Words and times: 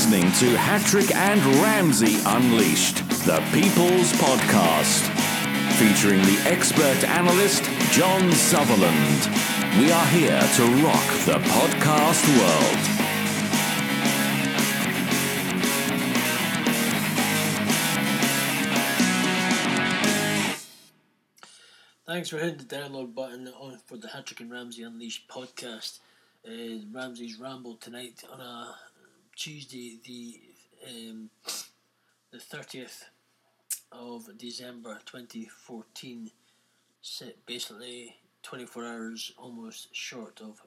listening 0.00 0.32
to 0.32 0.56
Hattrick 0.56 1.14
and 1.14 1.44
Ramsey 1.60 2.22
Unleashed, 2.24 3.06
the 3.26 3.38
People's 3.52 4.10
Podcast, 4.14 5.02
featuring 5.76 6.22
the 6.22 6.40
expert 6.48 7.04
analyst 7.04 7.64
John 7.92 8.32
Sutherland. 8.32 9.28
We 9.78 9.92
are 9.92 10.06
here 10.06 10.40
to 10.40 10.64
rock 10.82 11.06
the 11.26 11.38
podcast 11.52 12.24
world. 12.38 12.80
Thanks 22.06 22.30
for 22.30 22.38
hitting 22.38 22.56
the 22.56 22.64
download 22.64 23.14
button 23.14 23.48
on 23.48 23.76
for 23.84 23.98
the 23.98 24.08
Hattrick 24.08 24.40
and 24.40 24.50
Ramsey 24.50 24.82
Unleashed 24.82 25.28
podcast. 25.28 25.98
Uh, 26.48 26.80
Ramsey's 26.90 27.38
ramble 27.38 27.74
tonight 27.74 28.24
on 28.32 28.40
a 28.40 28.74
Tuesday, 29.40 29.98
the 30.04 30.38
um, 30.86 31.30
the 32.30 32.38
thirtieth 32.38 33.06
of 33.90 34.36
December, 34.36 34.98
twenty 35.06 35.46
fourteen. 35.46 36.30
Set 37.00 37.46
basically 37.46 38.16
twenty 38.42 38.66
four 38.66 38.84
hours 38.84 39.32
almost 39.38 39.88
short 39.96 40.42
of 40.42 40.60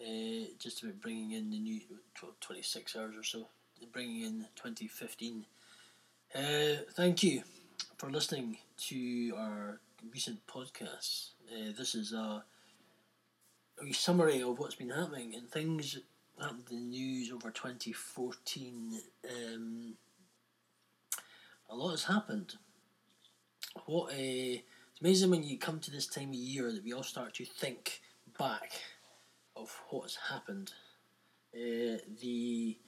uh, 0.00 0.46
just 0.58 0.82
about 0.82 1.00
bringing 1.00 1.30
in 1.30 1.50
the 1.50 1.60
new 1.60 1.80
twenty 2.40 2.62
six 2.62 2.96
hours 2.96 3.16
or 3.16 3.22
so, 3.22 3.46
bringing 3.92 4.24
in 4.24 4.46
twenty 4.56 4.88
fifteen. 4.88 5.46
Uh, 6.34 6.82
thank 6.94 7.22
you 7.22 7.44
for 7.98 8.10
listening 8.10 8.58
to 8.88 9.32
our 9.38 9.78
recent 10.12 10.44
podcasts. 10.48 11.34
Uh, 11.52 11.70
this 11.78 11.94
is 11.94 12.12
a, 12.12 12.42
a 13.80 13.92
summary 13.92 14.42
of 14.42 14.58
what's 14.58 14.74
been 14.74 14.90
happening 14.90 15.36
and 15.36 15.48
things 15.48 15.98
that 16.38 16.44
happened 16.44 16.66
the 16.66 16.76
news 16.76 17.30
over 17.32 17.50
2014. 17.50 19.00
Um, 19.28 19.94
a 21.70 21.74
lot 21.74 21.92
has 21.92 22.04
happened. 22.04 22.54
What 23.86 24.12
a, 24.12 24.62
it's 24.92 25.00
amazing 25.00 25.30
when 25.30 25.42
you 25.42 25.58
come 25.58 25.80
to 25.80 25.90
this 25.90 26.06
time 26.06 26.30
of 26.30 26.34
year 26.34 26.70
that 26.72 26.84
we 26.84 26.92
all 26.92 27.02
start 27.02 27.34
to 27.34 27.44
think 27.44 28.00
back 28.38 28.72
of 29.56 29.74
what 29.88 30.02
has 30.02 30.18
happened. 30.30 30.72
Uh, 31.54 31.98
the 32.20 32.78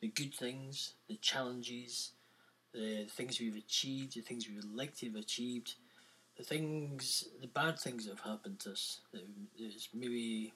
the 0.00 0.08
good 0.08 0.34
things, 0.34 0.94
the 1.08 1.16
challenges, 1.16 2.10
the 2.74 3.04
things 3.04 3.38
we've 3.38 3.56
achieved, 3.56 4.16
the 4.16 4.20
things 4.20 4.48
we 4.48 4.56
would 4.56 4.74
like 4.74 4.96
to 4.96 5.06
have 5.06 5.14
achieved, 5.14 5.74
the 6.36 6.42
things, 6.42 7.28
the 7.40 7.46
bad 7.46 7.78
things 7.78 8.06
that 8.06 8.16
have 8.16 8.32
happened 8.32 8.58
to 8.60 8.72
us. 8.72 9.00
That 9.12 9.22
is 9.58 9.88
maybe 9.94 10.52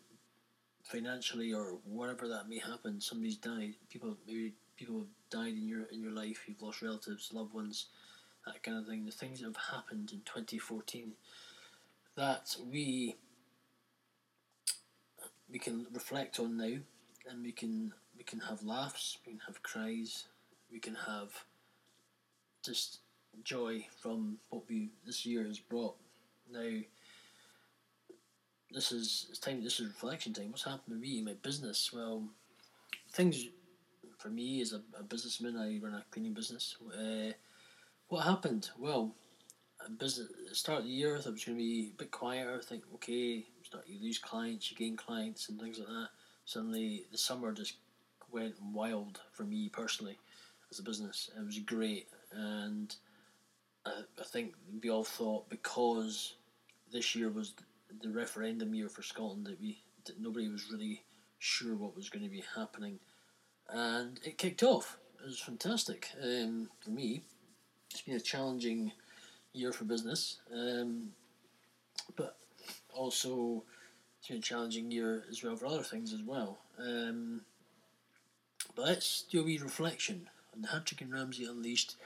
financially 0.87 1.53
or 1.53 1.79
whatever 1.85 2.29
that 2.29 2.49
may 2.49 2.59
happen. 2.59 3.01
Somebody's 3.01 3.37
died. 3.37 3.75
People 3.91 4.17
maybe 4.27 4.55
people 4.77 4.99
have 4.99 5.09
died 5.31 5.55
in 5.55 5.67
your 5.67 5.85
in 5.93 6.01
your 6.01 6.13
life. 6.13 6.45
You've 6.47 6.63
lost 6.63 6.83
relatives, 6.83 7.31
loved 7.33 7.55
ones, 7.55 7.87
that 8.47 8.63
kind 8.63 8.79
of 8.79 8.87
thing. 8.87 9.05
The 9.05 9.13
things 9.13 9.41
that 9.41 9.47
have 9.47 9.75
happened 9.75 10.13
in 10.13 10.21
twenty 10.21 10.59
fourteen 10.59 11.13
that 12.17 12.57
we 12.71 13.17
we 15.51 15.59
can 15.59 15.87
reflect 15.93 16.41
on 16.41 16.57
now, 16.57 16.79
and 17.29 17.43
we 17.43 17.53
can 17.53 17.93
we 18.17 18.25
can 18.25 18.41
have 18.41 18.63
laughs, 18.63 19.19
we 19.27 19.33
can 19.33 19.41
have 19.47 19.63
cries, 19.63 20.25
we 20.73 20.79
can 20.79 20.95
have 20.95 21.45
just 22.65 23.01
joy 23.45 23.87
from 24.01 24.39
what 24.49 24.69
we 24.69 24.91
this 25.05 25.27
year 25.27 25.45
has 25.45 25.59
brought. 25.59 25.97
Now, 26.51 26.81
this 28.73 28.93
is 28.93 29.27
it's 29.31 29.39
time. 29.39 29.63
This 29.63 29.81
is 29.81 29.89
reflection 29.89 30.33
time. 30.33 30.51
What's 30.51 30.65
happened 30.65 30.95
to 30.95 30.95
me, 30.95 31.19
in 31.19 31.25
my 31.25 31.35
business? 31.43 31.91
Well, 31.93 32.25
things 33.13 33.47
for 34.19 34.29
me 34.29 34.61
as 34.61 34.73
a, 34.73 34.81
a 34.99 35.03
businessman, 35.03 35.57
I 35.57 35.79
run 35.83 35.95
a 35.95 36.05
cleaning 36.11 36.35
business. 36.35 36.77
Uh, 36.99 37.33
what 38.09 38.25
happened? 38.25 38.71
Well, 38.79 39.15
business 39.99 40.29
start 40.53 40.81
of 40.81 40.85
the 40.87 40.91
year, 40.91 41.17
I 41.17 41.19
thought 41.19 41.31
it 41.31 41.33
was 41.33 41.45
going 41.45 41.59
to 41.59 41.63
be 41.65 41.93
a 41.95 41.99
bit 41.99 42.11
quieter. 42.11 42.59
I 42.61 42.65
think 42.65 42.85
okay, 42.95 43.45
start 43.63 43.85
you 43.87 44.01
lose 44.03 44.19
clients, 44.19 44.71
you 44.71 44.77
gain 44.77 44.97
clients, 44.97 45.49
and 45.49 45.61
things 45.61 45.79
like 45.79 45.89
that. 45.89 46.09
Suddenly, 46.45 47.05
the 47.11 47.19
summer 47.19 47.53
just 47.53 47.75
went 48.31 48.55
wild 48.73 49.21
for 49.33 49.45
me 49.45 49.69
personally 49.69 50.19
as 50.71 50.79
a 50.79 50.83
business. 50.83 51.31
It 51.37 51.45
was 51.45 51.59
great, 51.61 52.09
and 52.33 52.95
I, 53.85 54.03
I 54.21 54.25
think 54.25 54.55
we 54.83 54.91
all 54.91 55.05
thought 55.05 55.49
because 55.49 56.35
this 56.93 57.15
year 57.15 57.31
was 57.31 57.55
the 58.03 58.11
referendum 58.11 58.75
year 58.75 58.89
for 58.89 59.03
Scotland 59.03 59.47
that 59.47 59.61
we 59.61 59.79
that 60.07 60.21
nobody 60.21 60.49
was 60.49 60.71
really 60.71 61.03
sure 61.39 61.75
what 61.75 61.97
was 61.97 62.09
going 62.09 62.25
to 62.25 62.31
be 62.31 62.45
happening, 62.57 62.99
and 63.69 64.21
it 64.25 64.39
kicked 64.39 64.63
off. 64.63 64.99
It 65.21 65.27
was 65.27 65.41
fantastic 65.41 66.11
um, 66.23 66.69
for 66.81 66.91
me. 66.91 67.23
It's 67.91 68.03
been 68.03 68.17
a 68.17 68.21
challenging 68.21 68.93
year 69.53 69.73
for 69.73 69.85
business, 69.85 70.39
um, 70.53 71.11
but 72.15 72.37
also 72.93 73.65
it's 74.19 74.29
been 74.29 74.39
a 74.39 74.41
challenging 74.41 74.91
year 74.91 75.25
as 75.31 75.43
well 75.43 75.57
for 75.57 75.67
other 75.67 75.83
things 75.83 76.13
as 76.13 76.23
well. 76.23 76.59
Um, 76.79 77.43
but 78.75 78.87
let's 78.87 79.23
do 79.23 79.41
a 79.41 79.45
wee 79.45 79.59
reflection 79.59 80.29
on 80.55 80.63
the 80.63 80.69
Hattrick 80.69 81.01
and 81.01 81.13
Ramsey 81.13 81.45
Unleashed 81.45 81.97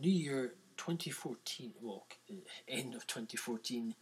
New 0.00 0.10
Year 0.10 0.54
2014, 0.76 1.72
well, 1.80 2.06
end 2.68 2.94
of 2.94 3.06
2014. 3.06 3.94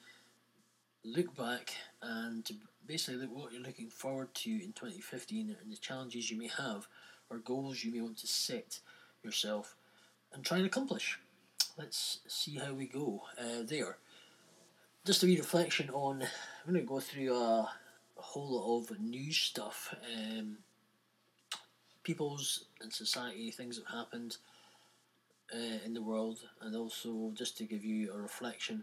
Look 1.06 1.37
back 1.37 1.73
and 2.03 2.50
basically 2.85 3.20
look 3.20 3.31
what 3.32 3.53
you're 3.53 3.62
looking 3.62 3.91
forward 3.91 4.35
to 4.35 4.50
in 4.50 4.73
2015 4.73 5.55
and 5.61 5.73
the 5.73 5.76
challenges 5.76 6.32
you 6.32 6.37
may 6.37 6.49
have 6.49 6.88
or 7.31 7.38
goals 7.38 7.85
you 7.85 7.93
may 7.93 8.00
want 8.00 8.19
to 8.19 8.26
set 8.26 8.81
yourself 9.23 9.76
and 10.32 10.44
try 10.44 10.56
and 10.56 10.67
accomplish. 10.67 11.20
Let's 11.79 12.19
see 12.26 12.56
how 12.56 12.73
we 12.75 12.87
go 12.87 13.23
uh, 13.38 13.62
there. 13.62 13.99
Just 15.05 15.23
a 15.23 15.26
wee 15.26 15.38
reflection 15.38 15.91
on, 15.91 16.23
I'm 16.23 16.73
going 16.73 16.85
to 16.85 16.88
go 16.88 16.99
through 16.99 17.32
a, 17.37 17.70
whole 18.17 18.58
lot 18.58 18.91
of 18.91 18.99
news 18.99 19.37
stuff. 19.37 19.94
Um, 20.17 20.56
people's 22.03 22.64
and 22.81 22.93
society, 22.93 23.53
things 23.53 23.76
that 23.76 23.87
have 23.87 23.99
happened 23.99 24.38
uh, 25.55 25.85
in 25.85 25.94
the 25.94 26.03
world, 26.03 26.41
and 26.62 26.75
also 26.75 27.31
just 27.35 27.56
to 27.58 27.64
give 27.64 27.85
you 27.85 28.12
a 28.12 28.19
reflection. 28.19 28.82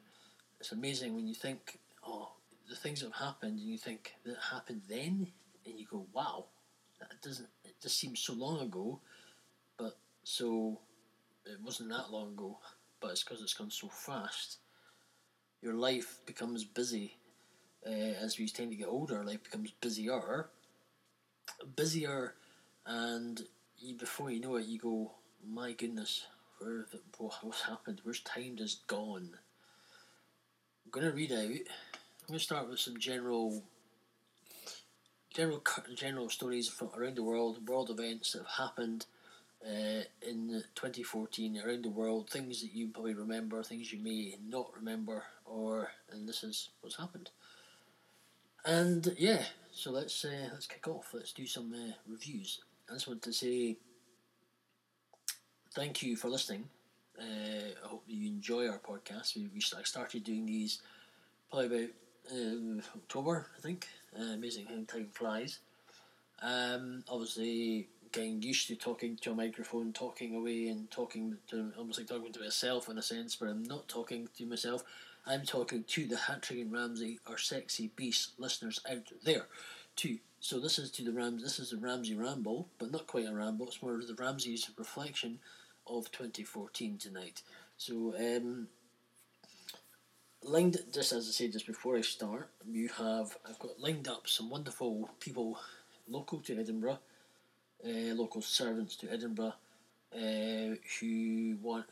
It's 0.59 0.71
amazing 0.71 1.15
when 1.15 1.27
you 1.27 1.33
think, 1.33 1.79
oh, 2.07 2.33
the 2.69 2.75
things 2.75 3.01
that 3.01 3.11
have 3.11 3.27
happened, 3.27 3.59
and 3.59 3.67
you 3.69 3.77
think 3.77 4.13
that 4.25 4.37
happened 4.51 4.81
then, 4.89 5.27
and 5.65 5.79
you 5.79 5.85
go, 5.89 6.05
wow, 6.13 6.45
that 6.99 7.21
doesn't. 7.21 7.49
It 7.65 7.75
just 7.81 7.99
seems 7.99 8.19
so 8.19 8.33
long 8.33 8.61
ago, 8.61 8.99
but 9.77 9.97
so 10.23 10.79
it 11.45 11.59
wasn't 11.63 11.89
that 11.89 12.11
long 12.11 12.33
ago. 12.33 12.59
But 12.99 13.11
it's 13.11 13.23
because 13.23 13.41
it's 13.41 13.53
gone 13.53 13.71
so 13.71 13.89
fast. 13.89 14.59
Your 15.61 15.73
life 15.73 16.19
becomes 16.25 16.63
busy. 16.63 17.17
uh, 17.85 17.89
as 17.89 18.37
we 18.37 18.47
tend 18.47 18.71
to 18.71 18.77
get 18.77 18.87
older, 18.87 19.23
life 19.23 19.43
becomes 19.43 19.71
busier, 19.81 20.49
busier, 21.75 22.35
and 22.85 23.41
you, 23.77 23.95
before 23.95 24.31
you 24.31 24.39
know 24.39 24.55
it, 24.55 24.65
you 24.65 24.79
go, 24.79 25.11
my 25.45 25.73
goodness, 25.73 26.25
where 26.59 26.85
the, 26.91 26.99
what's 27.17 27.63
happened? 27.63 27.99
Where's 28.03 28.21
time 28.21 28.55
just 28.55 28.87
gone? 28.87 29.37
I'm 30.85 31.01
to 31.01 31.11
read 31.11 31.31
out. 31.31 31.92
I'm 32.29 32.35
to 32.35 32.39
start 32.39 32.69
with 32.69 32.79
some 32.79 32.97
general, 32.97 33.63
general, 35.33 35.61
general 35.93 36.29
stories 36.29 36.69
from 36.69 36.89
around 36.97 37.17
the 37.17 37.23
world, 37.23 37.67
world 37.67 37.89
events 37.89 38.31
that 38.31 38.39
have 38.39 38.67
happened 38.67 39.05
uh, 39.65 40.03
in 40.21 40.63
2014 40.75 41.61
around 41.65 41.83
the 41.83 41.89
world, 41.89 42.29
things 42.29 42.61
that 42.61 42.73
you 42.73 42.87
probably 42.87 43.13
remember, 43.13 43.61
things 43.61 43.91
you 43.91 43.99
may 43.99 44.37
not 44.47 44.71
remember, 44.73 45.23
or 45.45 45.89
and 46.11 46.27
this 46.27 46.43
is 46.43 46.69
what's 46.79 46.97
happened. 46.97 47.29
And 48.65 49.13
yeah, 49.17 49.43
so 49.73 49.91
let's 49.91 50.23
uh, 50.23 50.49
let's 50.53 50.67
kick 50.67 50.87
off. 50.87 51.09
Let's 51.13 51.33
do 51.33 51.45
some 51.45 51.73
uh, 51.73 51.93
reviews. 52.07 52.61
I 52.89 52.93
just 52.93 53.07
want 53.07 53.21
to 53.23 53.33
say 53.33 53.75
thank 55.75 56.01
you 56.01 56.15
for 56.15 56.29
listening. 56.29 56.69
Uh, 57.19 57.75
I 57.83 57.87
hope 57.87 58.03
you 58.07 58.27
enjoy 58.29 58.69
our 58.69 58.79
podcast. 58.79 59.35
We, 59.35 59.49
we 59.53 59.59
started 59.59 60.23
doing 60.23 60.45
these 60.45 60.81
probably 61.49 61.67
about 61.67 61.89
um, 62.31 62.81
October, 62.95 63.47
I 63.57 63.61
think. 63.61 63.87
Uh, 64.17 64.33
amazing 64.33 64.65
how 64.65 64.75
time 64.97 65.09
flies. 65.11 65.59
Um, 66.41 67.03
obviously, 67.07 67.87
getting 68.11 68.41
used 68.41 68.67
to 68.67 68.75
talking 68.75 69.17
to 69.17 69.31
a 69.31 69.35
microphone, 69.35 69.93
talking 69.93 70.35
away, 70.35 70.67
and 70.67 70.89
talking 70.91 71.37
to 71.49 71.71
almost 71.77 71.99
like 71.99 72.07
talking 72.07 72.31
to 72.33 72.39
myself 72.39 72.89
in 72.89 72.97
a 72.97 73.01
sense, 73.01 73.35
but 73.35 73.49
I'm 73.49 73.63
not 73.63 73.87
talking 73.87 74.29
to 74.37 74.45
myself. 74.45 74.83
I'm 75.25 75.43
talking 75.43 75.85
to 75.85 76.05
the 76.05 76.15
Hattrick 76.15 76.61
and 76.61 76.71
Ramsey, 76.71 77.19
our 77.27 77.37
sexy 77.37 77.91
beast 77.95 78.33
listeners 78.37 78.81
out 78.89 79.09
there, 79.23 79.47
too. 79.95 80.17
So 80.41 80.59
this 80.59 80.77
is 80.77 80.91
to 80.91 81.03
the 81.03 81.13
Rams. 81.13 81.41
This 81.41 81.59
is 81.59 81.69
the 81.71 81.77
Ramsey 81.77 82.15
ramble, 82.15 82.67
but 82.77 82.91
not 82.91 83.07
quite 83.07 83.29
a 83.29 83.33
ramble. 83.33 83.67
It's 83.67 83.81
more 83.81 83.97
the 83.97 84.13
Ramsey's 84.13 84.69
reflection 84.77 85.39
of 85.87 86.11
2014 86.11 86.97
tonight. 86.97 87.41
So 87.77 88.13
um, 88.17 88.67
lined 90.45 90.77
just 90.93 91.11
as 91.13 91.27
I 91.27 91.31
said 91.31 91.51
just 91.51 91.67
before 91.67 91.97
I 91.97 92.01
start, 92.01 92.49
you 92.69 92.89
have 92.89 93.37
I've 93.47 93.59
got 93.59 93.79
lined 93.79 94.07
up 94.07 94.27
some 94.27 94.49
wonderful 94.49 95.09
people 95.19 95.59
local 96.07 96.39
to 96.39 96.59
Edinburgh, 96.59 96.99
uh, 97.85 98.13
local 98.15 98.41
servants 98.41 98.95
to 98.97 99.11
Edinburgh, 99.11 99.53
uh, 100.15 100.75
who 100.99 101.57
want 101.61 101.85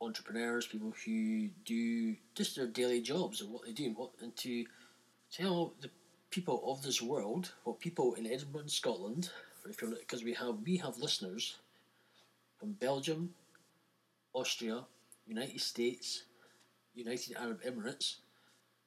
entrepreneurs, 0.00 0.66
people 0.66 0.94
who 1.04 1.48
do 1.64 2.16
just 2.34 2.56
their 2.56 2.66
daily 2.66 3.00
jobs 3.00 3.40
and 3.40 3.50
what 3.50 3.64
they 3.64 3.72
do, 3.72 3.86
and 3.86 3.96
what 3.96 4.10
and 4.20 4.34
to 4.36 4.64
tell 5.30 5.74
the 5.80 5.90
people 6.30 6.62
of 6.66 6.82
this 6.82 7.02
world 7.02 7.52
what 7.64 7.80
people 7.80 8.14
in 8.14 8.26
Edinburgh, 8.26 8.62
and 8.62 8.70
Scotland, 8.70 9.30
because 9.66 10.24
we 10.24 10.34
have 10.34 10.56
we 10.64 10.76
have 10.78 10.98
listeners 10.98 11.56
from 12.58 12.72
Belgium, 12.72 13.34
Austria, 14.32 14.84
United 15.26 15.60
States, 15.60 16.24
United 16.94 17.36
Arab 17.36 17.62
Emirates, 17.62 18.16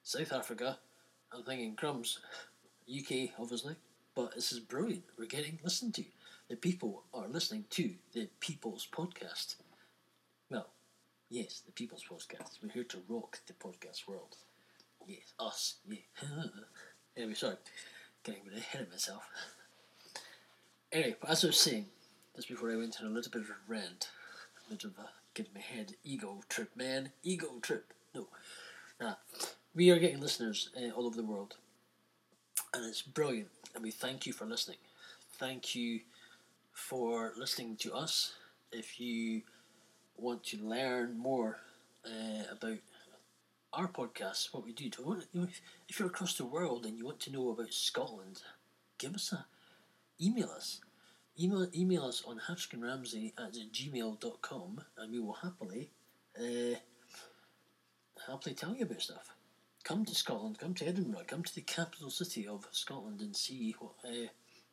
South 0.03 0.33
Africa. 0.33 0.79
I'm 1.31 1.43
thinking 1.43 1.75
crumbs, 1.75 2.19
UK 2.89 3.29
obviously, 3.39 3.75
but 4.15 4.35
this 4.35 4.51
is 4.51 4.59
brilliant. 4.59 5.03
We're 5.17 5.25
getting 5.25 5.59
listened 5.63 5.95
to. 5.95 6.05
The 6.49 6.55
people 6.55 7.03
are 7.13 7.27
listening 7.27 7.65
to 7.71 7.91
the 8.13 8.27
People's 8.39 8.87
Podcast. 8.91 9.55
Well, 10.49 10.67
Yes, 11.33 11.63
the 11.65 11.71
People's 11.71 12.03
Podcast. 12.07 12.59
We're 12.61 12.69
here 12.69 12.83
to 12.83 13.01
rock 13.07 13.39
the 13.47 13.53
podcast 13.53 14.07
world. 14.07 14.37
Yes, 15.07 15.33
us. 15.39 15.77
Yeah. 15.89 15.97
anyway, 17.17 17.33
sorry. 17.33 17.55
Getting 18.23 18.41
a 18.41 18.49
bit 18.51 18.59
ahead 18.59 18.81
of 18.83 18.91
myself. 18.91 19.23
Anyway, 20.91 21.15
as 21.27 21.43
I 21.43 21.47
was 21.47 21.59
saying, 21.59 21.87
just 22.35 22.49
before 22.49 22.71
I 22.71 22.75
went 22.75 22.97
on 23.01 23.07
a 23.07 23.09
little 23.09 23.31
bit 23.31 23.41
of 23.41 23.49
a 23.49 23.55
rant, 23.67 24.09
a 24.67 24.69
bit 24.69 24.83
of 24.83 24.91
a 24.99 25.09
get 25.33 25.53
my 25.53 25.61
head 25.61 25.95
ego 26.03 26.41
trip, 26.49 26.75
man. 26.75 27.11
Ego 27.23 27.47
trip. 27.61 27.93
No. 28.13 28.27
Nah. 28.99 29.15
We 29.75 29.89
are 29.89 29.99
getting 29.99 30.21
listeners 30.21 30.69
uh, 30.77 30.91
all 30.91 31.07
over 31.07 31.15
the 31.15 31.23
world. 31.23 31.55
And 32.73 32.85
it's 32.85 33.01
brilliant. 33.01 33.49
And 33.73 33.83
we 33.83 33.91
thank 33.91 34.25
you 34.25 34.33
for 34.33 34.45
listening. 34.45 34.77
Thank 35.39 35.75
you 35.75 36.01
for 36.71 37.33
listening 37.37 37.75
to 37.77 37.93
us. 37.93 38.33
If 38.71 38.99
you 38.99 39.41
want 40.17 40.43
to 40.45 40.57
learn 40.57 41.17
more 41.17 41.57
uh, 42.05 42.43
about 42.51 42.77
our 43.73 43.87
podcast, 43.87 44.53
what 44.53 44.63
we 44.63 44.71
do, 44.73 44.91
if 45.89 45.99
you're 45.99 46.07
across 46.07 46.35
the 46.35 46.45
world 46.45 46.85
and 46.85 46.97
you 46.97 47.05
want 47.05 47.19
to 47.21 47.31
know 47.31 47.49
about 47.49 47.73
Scotland, 47.73 48.41
give 48.99 49.15
us 49.15 49.31
a 49.31 49.45
email 50.21 50.49
us. 50.49 50.79
Email, 51.39 51.67
email 51.75 52.05
us 52.05 52.23
on 52.27 52.39
hattrickandramsey 52.39 53.33
at 53.39 53.53
gmail.com 53.53 54.81
and 54.97 55.11
we 55.11 55.19
will 55.19 55.33
happily 55.33 55.89
uh, 56.39 56.75
happily 58.27 58.53
tell 58.53 58.75
you 58.75 58.83
about 58.83 59.01
stuff. 59.01 59.29
Come 59.83 60.05
to 60.05 60.15
Scotland, 60.15 60.59
come 60.59 60.75
to 60.75 60.87
Edinburgh, 60.87 61.25
come 61.27 61.43
to 61.43 61.55
the 61.55 61.61
capital 61.61 62.09
city 62.09 62.47
of 62.47 62.67
Scotland 62.71 63.21
and 63.21 63.35
see 63.35 63.75
what 63.79 63.93
uh, 64.05 64.27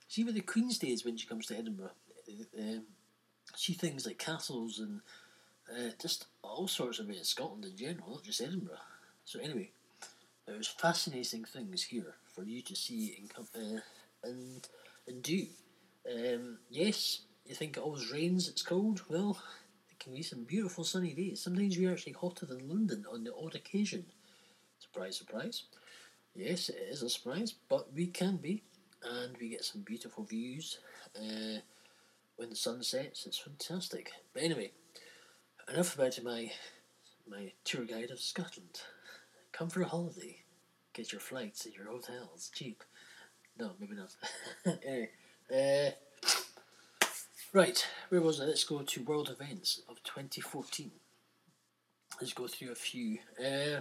see 0.07 0.23
where 0.23 0.35
the 0.35 0.41
Queen 0.41 0.71
stays 0.71 1.05
when 1.05 1.17
she 1.17 1.27
comes 1.27 1.47
to 1.47 1.57
Edinburgh. 1.57 1.93
Uh, 2.29 2.81
see 3.57 3.73
things 3.73 4.07
like 4.07 4.19
castles 4.19 4.79
and 4.79 5.01
uh, 5.71 5.91
just 6.01 6.27
all 6.43 6.69
sorts 6.69 6.99
of 6.99 7.09
it 7.11 7.17
in 7.17 7.25
Scotland 7.25 7.65
in 7.65 7.77
general, 7.77 8.11
not 8.11 8.25
just 8.25 8.41
Edinburgh. 8.41 8.77
So 9.25 9.41
anyway, 9.41 9.71
there's 10.47 10.69
fascinating 10.69 11.45
things 11.45 11.85
here 11.85 12.17
for 12.35 12.45
you 12.45 12.63
to 12.63 12.77
see 12.77 13.17
and 13.19 13.31
come, 13.31 13.49
uh, 13.55 13.81
and 14.25 14.69
and 15.09 15.23
do. 15.23 15.47
Um, 16.09 16.59
yes, 16.71 17.23
you 17.45 17.55
think 17.55 17.77
it 17.77 17.83
always 17.83 18.11
rains, 18.11 18.49
it's 18.49 18.63
cold. 18.63 19.03
Well, 19.09 19.41
it 19.91 19.99
can 19.99 20.15
be 20.15 20.23
some 20.23 20.45
beautiful 20.45 20.85
sunny 20.85 21.15
days. 21.15 21.43
Sometimes 21.43 21.77
we're 21.79 21.93
actually 21.93 22.15
hotter 22.15 22.47
than 22.47 22.69
London 22.69 23.05
on 23.13 23.25
the 23.25 23.35
odd 23.35 23.55
occasion. 23.55 24.07
Surprise, 24.79 25.17
surprise. 25.17 25.65
Yes, 26.35 26.69
it 26.69 26.89
is 26.91 27.03
a 27.03 27.11
surprise, 27.11 27.55
but 27.69 27.93
we 27.93 28.07
can 28.07 28.37
be, 28.37 28.63
and 29.03 29.37
we 29.41 29.49
get 29.51 29.65
some 29.65 29.83
beautiful 29.83 30.25
views. 30.25 30.79
Uh, 31.17 31.59
when 32.37 32.51
the 32.51 32.57
sun 32.57 32.83
sets, 32.83 33.27
it's 33.27 33.39
fantastic. 33.39 34.11
But 34.33 34.43
anyway, 34.45 34.73
enough 35.69 35.95
about 35.95 36.19
my 36.25 36.53
my 37.29 37.53
tour 37.65 37.85
guide 37.85 38.11
of 38.11 38.21
Scotland. 38.21 38.81
Come 39.53 39.69
for 39.71 39.83
a 39.83 39.87
holiday. 39.89 40.43
Get 40.93 41.13
your 41.13 41.21
flights 41.21 41.65
and 41.67 41.75
your 41.75 41.87
hotels 41.87 42.51
cheap. 42.55 42.83
No, 43.59 43.73
maybe 43.79 43.95
not. 43.95 44.15
anyway, 44.87 45.11
uh, 45.55 45.91
right, 47.53 47.87
where 48.09 48.21
was 48.21 48.41
I? 48.41 48.45
Let's 48.45 48.65
go 48.65 48.83
to 48.83 49.03
world 49.03 49.29
events 49.31 49.83
of 49.89 50.03
2014. 50.03 50.91
Let's 52.21 52.33
go 52.33 52.47
through 52.47 52.73
a 52.73 52.77
few. 52.77 53.19
Uh, 53.39 53.81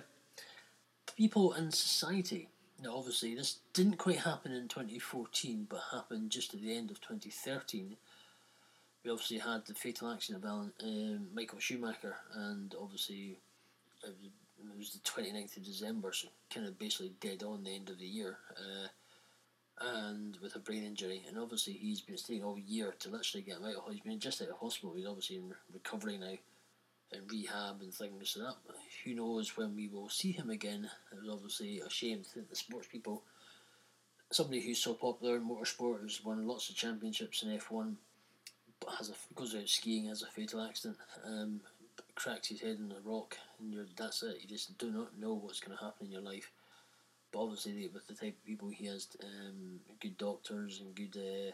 people 1.16 1.54
and 1.54 1.74
society. 1.74 2.50
Now, 2.82 2.96
obviously, 2.96 3.36
this 3.36 3.60
didn't 3.74 3.98
quite 3.98 4.20
happen 4.20 4.54
in 4.54 4.70
2014, 4.70 5.68
but 5.70 5.82
happened 5.92 6.30
just 6.30 6.54
at 6.54 6.62
the 6.62 6.76
end 6.76 6.92
of 6.92 7.02
2013 7.02 7.98
we 9.04 9.12
obviously 9.12 9.38
had 9.38 9.66
the 9.66 9.74
fatal 9.74 10.12
accident 10.12 10.44
of 10.44 10.50
Alan, 10.50 10.74
um, 10.84 11.28
Michael 11.34 11.60
Schumacher, 11.60 12.16
and 12.34 12.76
obviously 12.82 13.38
it 14.04 14.14
was, 14.22 14.32
it 14.60 14.78
was, 14.78 14.92
the 14.92 15.00
29th 15.00 15.58
of 15.58 15.66
December, 15.66 16.12
so 16.14 16.28
kind 16.54 16.68
of 16.68 16.78
basically 16.78 17.14
dead 17.22 17.44
on 17.44 17.64
the 17.64 17.74
end 17.74 17.90
of 17.90 18.00
the 18.00 18.06
year, 18.06 18.38
uh, 18.58 18.88
and 19.82 20.38
with 20.42 20.56
a 20.56 20.60
brain 20.60 20.84
injury. 20.84 21.24
And 21.28 21.38
obviously, 21.38 21.74
he's 21.74 22.02
been 22.02 22.18
staying 22.18 22.44
all 22.44 22.60
year 22.60 22.94
to 23.00 23.10
literally 23.10 23.44
get 23.44 23.58
him 23.58 23.66
out. 23.66 23.76
Of, 23.76 23.94
he's 23.94 24.02
been 24.02 24.20
just 24.20 24.42
out 24.42 24.50
of 24.50 24.58
hospital. 24.58 24.94
He's 24.96 25.08
obviously 25.08 25.38
in 25.38 25.54
recovery 25.74 26.18
now, 26.18 26.38
and 27.12 27.32
rehab 27.32 27.82
and 27.82 27.94
things. 27.94 28.32
So 28.32 28.42
that 28.42 28.56
who 29.04 29.16
knows 29.16 29.58
when 29.58 29.76
we 29.76 29.88
will 29.88 30.10
see 30.10 30.32
him 30.32 30.50
again. 30.50 30.90
It 31.12 31.22
was 31.22 31.30
obviously 31.32 31.80
a 31.80 31.90
shame 31.90 32.24
that 32.36 32.50
the 32.50 32.56
sports 32.56 32.88
people, 32.92 33.24
somebody 34.32 34.62
who's 34.62 34.80
so 34.80 34.94
popular 34.94 35.38
in 35.38 35.48
motorsport, 35.48 36.02
has 36.04 36.24
won 36.24 36.48
lots 36.48 36.70
of 36.70 36.76
championships 36.76 37.44
in 37.44 37.54
F 37.54 37.72
one 37.72 37.98
has 38.98 39.10
a 39.10 39.36
goes 39.36 39.56
out 39.56 39.68
skiing, 39.68 40.06
has 40.06 40.22
a 40.22 40.28
fatal 40.28 40.62
accident, 40.62 40.98
um, 41.26 41.60
cracks 42.16 42.48
his 42.48 42.62
head 42.62 42.78
in 42.80 42.92
a 42.92 43.10
rock, 43.10 43.38
and 43.60 43.74
you're 43.74 43.86
that's 43.96 44.24
it. 44.24 44.38
You 44.42 44.48
just 44.48 44.78
do 44.78 44.92
not 44.92 45.18
know 45.18 45.34
what's 45.34 45.60
going 45.60 45.78
to 45.78 45.84
happen 45.84 46.08
in 46.08 46.12
your 46.12 46.22
life. 46.22 46.52
But 47.32 47.44
obviously, 47.44 47.90
with 47.94 48.08
the 48.08 48.14
type 48.14 48.36
of 48.38 48.46
people 48.46 48.70
he 48.70 48.88
has, 48.88 49.08
um, 49.24 49.80
good 50.00 50.18
doctors 50.18 50.82
and 50.82 50.96
good. 50.96 51.16
Uh, 51.18 51.52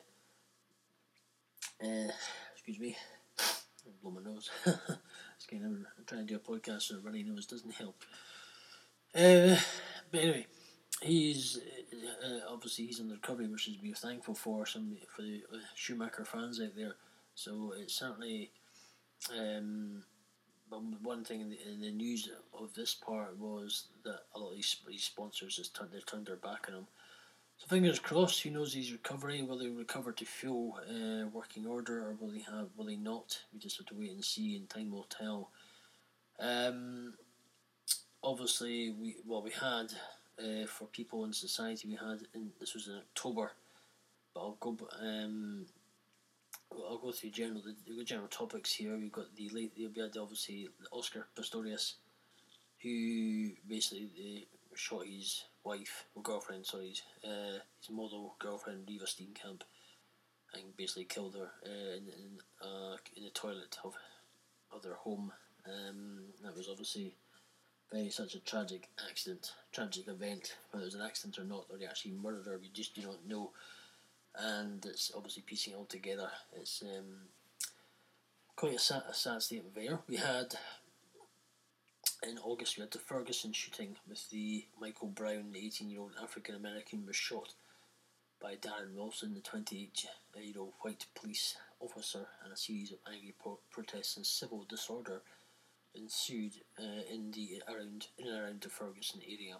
uh, 1.85 2.11
excuse 2.53 2.79
me, 2.79 2.95
I 3.39 3.89
blow 4.01 4.11
my 4.11 4.21
nose. 4.21 4.49
it's 4.65 5.45
kind 5.49 5.65
of 5.65 6.05
trying 6.05 6.25
to 6.25 6.33
do 6.33 6.35
a 6.35 6.39
podcast 6.39 6.83
so 6.83 6.99
runny 7.03 7.23
nose 7.23 7.45
doesn't 7.45 7.73
help. 7.73 8.03
Uh, 9.13 9.57
but 10.11 10.21
anyway, 10.21 10.45
he's 11.01 11.59
uh, 12.23 12.39
obviously 12.49 12.85
he's 12.85 12.99
in 12.99 13.09
the 13.09 13.15
recovery, 13.15 13.47
which 13.47 13.67
is 13.67 13.75
we're 13.81 13.95
thankful 13.95 14.35
for. 14.35 14.65
Some 14.65 14.97
for 15.13 15.21
the 15.21 15.43
uh, 15.53 15.57
Schumacher 15.75 16.25
fans 16.25 16.61
out 16.61 16.75
there 16.75 16.95
so 17.35 17.73
it's 17.77 17.93
certainly 17.93 18.51
um, 19.37 20.03
um, 20.71 20.97
one 21.03 21.23
thing 21.23 21.41
in 21.41 21.49
the, 21.49 21.57
in 21.71 21.81
the 21.81 21.91
news 21.91 22.29
of 22.59 22.73
this 22.73 22.93
part 22.93 23.37
was 23.37 23.85
that 24.03 24.21
a 24.33 24.39
lot 24.39 24.49
of 24.49 24.55
these, 24.55 24.77
these 24.87 25.03
sponsors 25.03 25.57
has 25.57 25.69
turned, 25.69 25.91
they've 25.91 26.05
turned 26.05 26.25
their 26.25 26.35
back 26.35 26.65
on 26.67 26.75
him. 26.75 26.87
So 27.57 27.67
fingers 27.67 27.99
crossed. 27.99 28.41
Who 28.41 28.49
knows 28.49 28.73
his 28.73 28.91
recovery? 28.91 29.41
Will 29.41 29.59
he 29.59 29.69
recover 29.69 30.11
to 30.11 30.25
full 30.25 30.77
uh, 30.89 31.27
working 31.27 31.65
order, 31.65 32.05
or 32.05 32.15
will 32.19 32.31
he 32.31 32.41
have? 32.41 32.67
Will 32.75 32.87
he 32.87 32.97
not? 32.97 33.39
We 33.53 33.59
just 33.59 33.77
have 33.77 33.85
to 33.87 33.95
wait 33.95 34.11
and 34.11 34.25
see, 34.25 34.57
and 34.57 34.69
time 34.69 34.91
will 34.91 35.07
tell. 35.09 35.51
Um, 36.37 37.13
obviously, 38.21 38.91
we 38.91 39.15
well 39.25 39.41
we 39.41 39.51
had 39.51 39.93
uh, 40.37 40.65
for 40.67 40.87
people 40.87 41.23
in 41.23 41.31
society 41.31 41.87
we 41.87 41.95
had 41.95 42.27
in 42.33 42.51
this 42.59 42.73
was 42.73 42.87
in 42.87 42.97
October, 42.97 43.53
but 44.33 44.41
I'll 44.41 44.57
go 44.59 44.77
um. 45.01 45.65
I'll 46.89 46.97
go 46.97 47.11
through 47.11 47.31
general 47.31 47.61
the, 47.61 47.93
the 47.93 48.03
general 48.03 48.27
topics 48.27 48.73
here. 48.73 48.97
We've 48.97 49.11
got 49.11 49.35
the 49.35 49.49
late 49.49 49.73
we 49.77 49.83
had 50.01 50.17
obviously 50.17 50.69
Oscar 50.91 51.27
Pistorius, 51.35 51.93
who 52.81 53.51
basically 53.67 54.09
uh, 54.19 54.75
shot 54.75 55.05
his 55.05 55.45
wife 55.63 56.05
or 56.15 56.21
girlfriend, 56.21 56.65
sorry, 56.65 56.89
his, 56.89 57.01
uh, 57.23 57.59
his 57.79 57.89
model 57.89 58.35
girlfriend 58.39 58.87
Reeva 58.87 59.05
Steenkamp, 59.05 59.61
and 60.53 60.75
basically 60.77 61.05
killed 61.05 61.35
her 61.35 61.49
uh, 61.65 61.95
in 61.97 62.03
in, 62.07 62.39
uh, 62.61 62.97
in 63.15 63.23
the 63.23 63.31
toilet 63.31 63.77
of 63.83 63.93
of 64.73 64.83
their 64.83 64.95
home. 64.95 65.31
Um, 65.65 66.25
that 66.43 66.55
was 66.55 66.67
obviously 66.69 67.15
very 67.91 68.09
such 68.09 68.35
a 68.35 68.39
tragic 68.39 68.89
accident, 69.09 69.51
tragic 69.71 70.07
event. 70.07 70.55
Whether 70.71 70.83
it 70.83 70.87
was 70.87 70.95
an 70.95 71.01
accident 71.01 71.39
or 71.39 71.43
not, 71.43 71.65
or 71.69 71.77
they 71.77 71.85
actually 71.85 72.11
murdered 72.11 72.45
her, 72.45 72.59
we 72.59 72.69
just 72.69 72.95
do 72.95 73.01
not 73.01 73.25
know. 73.27 73.51
And 74.37 74.85
it's 74.85 75.11
obviously 75.15 75.43
piecing 75.45 75.73
it 75.73 75.77
all 75.77 75.85
together. 75.85 76.29
It's 76.53 76.81
um, 76.81 77.29
quite 78.55 78.75
a 78.75 78.79
sad, 78.79 79.03
a 79.09 79.13
sad 79.13 79.41
state 79.41 79.59
of 79.61 79.67
affair. 79.67 79.99
We 80.07 80.17
had 80.17 80.55
in 82.27 82.37
August 82.39 82.77
we 82.77 82.81
had 82.81 82.91
the 82.91 82.99
Ferguson 82.99 83.53
shooting 83.53 83.95
with 84.07 84.29
the 84.29 84.65
Michael 84.79 85.07
Brown, 85.09 85.51
the 85.51 85.65
18 85.65 85.89
year 85.89 86.01
old 86.01 86.13
African 86.21 86.55
American, 86.55 87.05
was 87.05 87.15
shot 87.15 87.53
by 88.41 88.55
Darren 88.55 88.95
Wilson, 88.95 89.33
the 89.33 89.41
28 89.41 90.05
year 90.35 90.53
old 90.59 90.73
white 90.81 91.05
police 91.15 91.55
officer, 91.79 92.27
and 92.43 92.53
a 92.53 92.57
series 92.57 92.91
of 92.91 92.97
angry 93.11 93.33
pro- 93.41 93.59
protests 93.71 94.17
and 94.17 94.25
civil 94.25 94.65
disorder 94.67 95.21
ensued 95.93 96.53
uh, 96.79 97.01
in 97.11 97.31
the 97.31 97.61
around 97.67 98.07
in 98.17 98.27
and 98.27 98.39
around 98.39 98.61
the 98.61 98.69
Ferguson 98.69 99.21
area. 99.25 99.57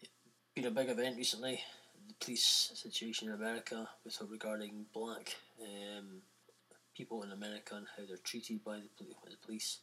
It's 0.00 0.10
Been 0.54 0.66
a 0.66 0.70
big 0.70 0.88
event 0.88 1.16
recently. 1.16 1.60
The 2.08 2.14
police 2.24 2.72
situation 2.74 3.28
in 3.28 3.34
America 3.34 3.88
with 4.04 4.20
regarding 4.28 4.86
black 4.92 5.36
um, 5.62 6.22
people 6.96 7.22
in 7.22 7.32
America 7.32 7.76
and 7.76 7.86
how 7.96 8.04
they're 8.06 8.18
treated 8.18 8.62
by 8.64 8.76
the, 8.76 8.88
poli- 8.98 9.16
the 9.30 9.36
police. 9.46 9.78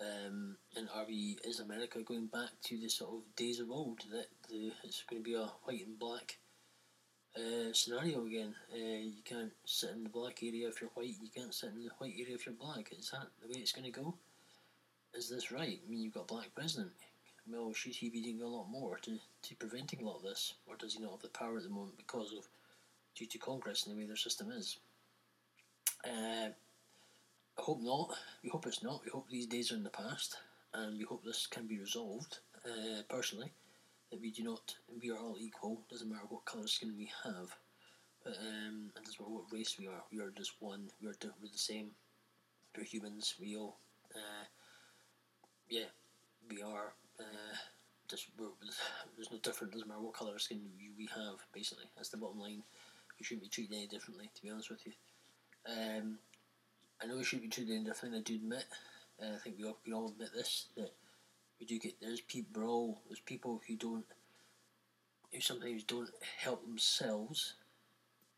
Um, 0.00 0.56
and 0.76 0.88
are 0.92 1.04
we, 1.06 1.38
is 1.44 1.60
America 1.60 2.00
going 2.02 2.26
back 2.26 2.50
to 2.64 2.78
the 2.78 2.88
sort 2.88 3.10
of 3.14 3.36
days 3.36 3.60
of 3.60 3.70
old 3.70 4.00
that 4.10 4.26
the, 4.48 4.72
it's 4.82 5.04
going 5.08 5.22
to 5.22 5.30
be 5.30 5.36
a 5.36 5.46
white 5.64 5.86
and 5.86 5.98
black 5.98 6.38
uh, 7.36 7.72
scenario 7.72 8.26
again? 8.26 8.54
Uh, 8.72 8.76
you 8.76 9.22
can't 9.24 9.52
sit 9.64 9.90
in 9.90 10.02
the 10.02 10.08
black 10.08 10.42
area 10.42 10.68
if 10.68 10.80
you're 10.80 10.90
white, 10.94 11.14
you 11.22 11.30
can't 11.34 11.54
sit 11.54 11.70
in 11.70 11.84
the 11.84 11.90
white 11.98 12.14
area 12.18 12.34
if 12.34 12.46
you're 12.46 12.54
black. 12.54 12.92
Is 12.98 13.10
that 13.10 13.28
the 13.40 13.48
way 13.48 13.60
it's 13.60 13.72
going 13.72 13.90
to 13.90 14.00
go? 14.00 14.14
Is 15.14 15.30
this 15.30 15.52
right? 15.52 15.78
I 15.86 15.90
mean, 15.90 16.00
you've 16.02 16.14
got 16.14 16.24
a 16.28 16.34
black 16.34 16.52
president. 16.54 16.90
Well, 17.46 17.72
should 17.74 17.94
he 17.94 18.08
be 18.08 18.22
doing 18.22 18.40
a 18.40 18.46
lot 18.46 18.70
more 18.70 18.98
to, 19.02 19.18
to 19.42 19.54
preventing 19.56 20.00
a 20.00 20.06
lot 20.06 20.16
of 20.16 20.22
this? 20.22 20.54
Or 20.66 20.76
does 20.76 20.94
he 20.94 21.02
not 21.02 21.12
have 21.12 21.22
the 21.22 21.28
power 21.28 21.58
at 21.58 21.62
the 21.62 21.68
moment 21.68 21.96
because 21.96 22.32
of 22.32 22.48
due 23.14 23.26
to 23.26 23.38
Congress 23.38 23.86
and 23.86 23.94
the 23.94 24.00
way 24.00 24.06
their 24.06 24.16
system 24.16 24.50
is? 24.50 24.78
Uh, 26.06 26.48
I 27.58 27.62
hope 27.62 27.80
not. 27.82 28.16
We 28.42 28.48
hope 28.48 28.66
it's 28.66 28.82
not. 28.82 29.04
We 29.04 29.10
hope 29.10 29.28
these 29.28 29.46
days 29.46 29.72
are 29.72 29.76
in 29.76 29.84
the 29.84 29.90
past, 29.90 30.36
and 30.72 30.98
we 30.98 31.04
hope 31.04 31.24
this 31.24 31.46
can 31.46 31.66
be 31.66 31.78
resolved. 31.78 32.38
Uh, 32.64 33.02
personally, 33.10 33.52
that 34.10 34.20
we 34.20 34.30
do 34.30 34.42
not, 34.42 34.74
we 35.00 35.10
are 35.10 35.18
all 35.18 35.36
equal. 35.38 35.82
Doesn't 35.90 36.08
matter 36.10 36.26
what 36.28 36.46
colour 36.46 36.66
skin 36.66 36.94
we 36.96 37.10
have, 37.24 37.54
but 38.24 38.36
um, 38.38 38.90
it 38.96 39.04
doesn't 39.04 39.20
matter 39.20 39.32
what 39.32 39.52
race 39.52 39.76
we 39.78 39.86
are. 39.86 40.02
We 40.10 40.20
are 40.20 40.30
just 40.30 40.54
one. 40.60 40.90
We 41.00 41.08
are 41.08 41.14
we're 41.42 41.50
the 41.52 41.58
same. 41.58 41.90
We're 42.76 42.84
humans. 42.84 43.34
We 43.38 43.56
all, 43.56 43.76
uh, 44.14 44.46
yeah, 45.68 45.90
we 46.48 46.62
are. 46.62 46.94
Uh, 47.18 47.56
we're, 48.38 48.46
there's 49.16 49.30
no 49.30 49.38
different. 49.38 49.72
Doesn't 49.72 49.88
matter 49.88 50.00
what 50.00 50.14
colour 50.14 50.34
of 50.34 50.42
skin 50.42 50.60
we, 50.96 51.08
have. 51.14 51.36
Basically, 51.52 51.84
that's 51.96 52.10
the 52.10 52.16
bottom 52.16 52.38
line. 52.38 52.62
We 53.18 53.24
shouldn't 53.24 53.42
be 53.44 53.48
treated 53.48 53.74
any 53.74 53.86
differently. 53.86 54.30
To 54.34 54.42
be 54.42 54.50
honest 54.50 54.70
with 54.70 54.86
you. 54.86 54.92
Um, 55.66 56.18
I 57.02 57.06
know 57.06 57.16
we 57.16 57.24
shouldn't 57.24 57.50
be 57.50 57.54
treated 57.54 57.74
any 57.74 57.84
differently. 57.84 58.20
I 58.20 58.22
do 58.22 58.34
admit. 58.36 58.64
and 59.20 59.34
I 59.34 59.38
think 59.38 59.56
we 59.58 59.64
all, 59.64 59.78
we 59.86 59.92
all 59.92 60.08
admit 60.08 60.30
this 60.34 60.66
that 60.76 60.92
we 61.58 61.66
do 61.66 61.78
get 61.78 62.00
there's 62.00 62.20
people 62.20 62.64
all 62.64 63.00
there's 63.08 63.20
people 63.20 63.60
who 63.66 63.76
don't 63.76 64.04
who 65.32 65.40
sometimes 65.40 65.84
don't 65.84 66.10
help 66.38 66.64
themselves 66.66 67.54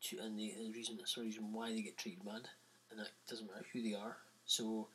to 0.01 0.19
and 0.19 0.37
the, 0.37 0.53
the 0.57 0.71
reason 0.71 0.97
that's 0.97 1.15
the 1.15 1.21
reason 1.21 1.51
why 1.51 1.71
they 1.71 1.81
get 1.81 1.97
treated 1.97 2.23
bad 2.23 2.47
and 2.91 2.99
that 2.99 3.09
doesn't 3.29 3.47
matter 3.47 3.65
who 3.73 3.81
they 3.81 3.95
are 3.95 4.17
so 4.45 4.87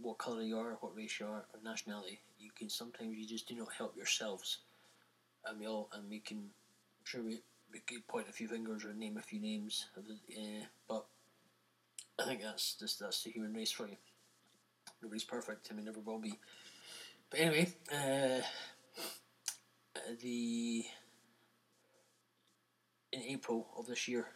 what 0.00 0.18
colour 0.18 0.42
you 0.42 0.58
are 0.58 0.76
what 0.80 0.96
race 0.96 1.18
you 1.18 1.26
are 1.26 1.46
or 1.52 1.60
nationality 1.64 2.20
you 2.38 2.50
can 2.56 2.68
sometimes 2.68 3.16
you 3.16 3.26
just 3.26 3.48
do 3.48 3.54
not 3.54 3.72
help 3.76 3.96
yourselves. 3.96 4.58
And 5.46 5.58
we 5.58 5.66
all 5.66 5.88
and 5.92 6.08
we 6.08 6.20
can 6.20 6.38
I'm 6.38 7.04
sure 7.04 7.22
we, 7.22 7.40
we 7.72 7.80
could 7.80 8.06
point 8.06 8.28
a 8.28 8.32
few 8.32 8.48
fingers 8.48 8.84
or 8.84 8.92
name 8.92 9.16
a 9.16 9.22
few 9.22 9.40
names 9.40 9.86
uh, 9.96 10.64
but 10.88 11.06
I 12.18 12.24
think 12.24 12.42
that's 12.42 12.74
just 12.74 13.00
that's 13.00 13.22
the 13.22 13.30
human 13.30 13.54
race 13.54 13.70
for 13.70 13.86
you. 13.86 13.96
Nobody's 15.02 15.24
perfect 15.24 15.70
and 15.70 15.78
we 15.78 15.84
never 15.84 16.00
will 16.00 16.18
be. 16.18 16.38
But 17.30 17.40
anyway, 17.40 17.68
uh, 17.92 18.42
the 20.20 20.84
in 23.12 23.22
April 23.22 23.68
of 23.76 23.86
this 23.86 24.08
year, 24.08 24.26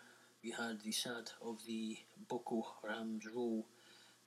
we 0.44 0.50
had 0.50 0.80
the 0.82 0.92
sad 0.92 1.30
of 1.44 1.58
the 1.66 1.98
Boko 2.28 2.64
Haram's 2.82 3.26
role 3.34 3.66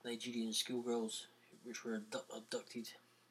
Nigerian 0.06 0.52
schoolgirls 0.52 1.26
which 1.64 1.84
were 1.84 1.96
abdu- 1.96 2.36
abducted, 2.36 2.88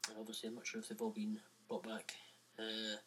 and 0.10 0.18
obviously 0.20 0.50
I'm 0.50 0.56
not 0.56 0.68
sure 0.68 0.82
if 0.82 0.90
they've 0.90 1.02
all 1.02 1.10
been 1.10 1.40
brought 1.70 1.84
back. 1.84 2.14
Uh, 2.60 2.98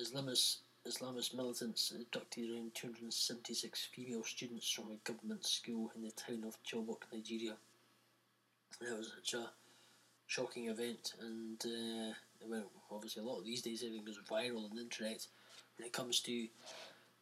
Islamist 0.00 0.58
Islamist 0.86 1.34
militants 1.34 1.92
abducted 1.94 2.50
around 2.50 2.74
276 2.74 3.88
female 3.94 4.24
students 4.24 4.70
from 4.70 4.90
a 4.90 4.96
government 5.08 5.44
school 5.46 5.92
in 5.94 6.02
the 6.02 6.10
town 6.10 6.44
of 6.44 6.56
Chibok, 6.64 7.02
Nigeria. 7.12 7.54
And 8.80 8.88
that 8.88 8.98
was 8.98 9.12
such 9.14 9.34
a 9.34 9.50
shocking 10.26 10.68
event, 10.68 11.14
and 11.20 11.62
uh, 11.64 12.14
well, 12.48 12.70
obviously 12.90 13.22
a 13.22 13.26
lot 13.26 13.38
of 13.38 13.44
these 13.44 13.62
days 13.62 13.82
everything 13.82 14.06
goes 14.06 14.18
viral 14.28 14.64
on 14.64 14.74
the 14.74 14.82
internet 14.82 15.26
when 15.76 15.86
it 15.86 15.92
comes 15.92 16.20
to 16.20 16.48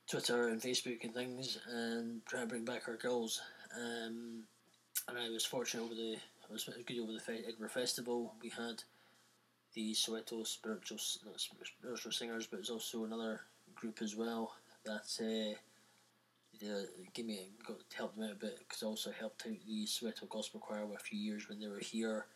Twitter 0.08 0.48
and 0.48 0.60
Facebook 0.60 1.02
and 1.04 1.14
things, 1.14 1.58
and 1.70 2.24
trying 2.26 2.44
to 2.44 2.48
bring 2.48 2.64
back 2.64 2.88
our 2.88 2.96
girls. 2.96 3.40
Um, 3.76 4.44
and 5.08 5.18
I 5.18 5.28
was 5.30 5.44
fortunate 5.44 5.84
over 5.84 5.94
the 5.94 6.16
I 6.48 6.52
was 6.52 6.64
good 6.64 6.98
over 6.98 7.12
the 7.12 7.32
Edinburgh 7.46 7.68
Festival. 7.68 8.34
We 8.42 8.48
had 8.48 8.82
the 9.74 9.92
Soweto 9.92 10.46
spiritual 10.46 10.98
not 11.24 11.40
spiritual 11.40 12.12
singers, 12.12 12.46
but 12.46 12.60
it's 12.60 12.70
also 12.70 13.04
another 13.04 13.42
group 13.74 14.02
as 14.02 14.16
well 14.16 14.54
that 14.84 15.06
uh, 15.20 16.66
uh, 16.66 16.82
gave 17.14 17.26
me 17.26 17.40
got 17.66 17.76
helped 17.94 18.18
me 18.18 18.26
out 18.26 18.32
a 18.32 18.34
bit 18.34 18.58
because 18.58 18.82
I 18.82 18.86
also 18.86 19.12
helped 19.12 19.46
out 19.46 19.56
the 19.66 19.86
Soweto 19.86 20.28
Gospel 20.28 20.60
Choir 20.60 20.86
a 20.94 20.98
few 20.98 21.18
years 21.18 21.48
when 21.48 21.60
they 21.60 21.68
were 21.68 21.78
here 21.78 22.26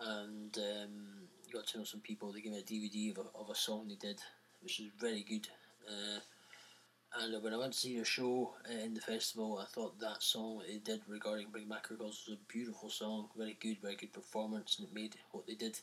and 0.00 0.56
um, 0.58 1.28
got 1.52 1.66
to 1.68 1.78
know 1.78 1.84
some 1.84 2.00
people. 2.00 2.32
They 2.32 2.40
gave 2.40 2.52
me 2.52 2.58
a 2.58 2.62
DVD 2.62 3.16
of 3.16 3.26
a, 3.26 3.38
of 3.38 3.50
a 3.50 3.54
song 3.54 3.86
they 3.88 3.94
did, 3.94 4.20
which 4.62 4.78
was 4.78 4.88
very 5.00 5.22
good. 5.22 5.48
Uh, 5.88 6.18
and 7.18 7.42
when 7.42 7.54
I 7.54 7.56
went 7.56 7.72
to 7.72 7.78
see 7.78 7.96
their 7.96 8.04
show 8.04 8.54
uh, 8.68 8.84
in 8.84 8.94
the 8.94 9.00
festival, 9.00 9.58
I 9.60 9.66
thought 9.66 9.98
that 10.00 10.22
song 10.22 10.62
they 10.66 10.78
did 10.78 11.00
regarding 11.08 11.48
Bring 11.50 11.68
Back 11.68 11.88
Our 11.90 11.96
Girls 11.96 12.24
was 12.26 12.36
a 12.36 12.52
beautiful 12.52 12.90
song, 12.90 13.28
very 13.36 13.56
good, 13.60 13.78
very 13.80 13.96
good 13.96 14.12
performance, 14.12 14.78
and 14.78 14.88
it 14.88 14.94
made 14.94 15.16
what 15.32 15.46
they 15.46 15.54
did. 15.54 15.78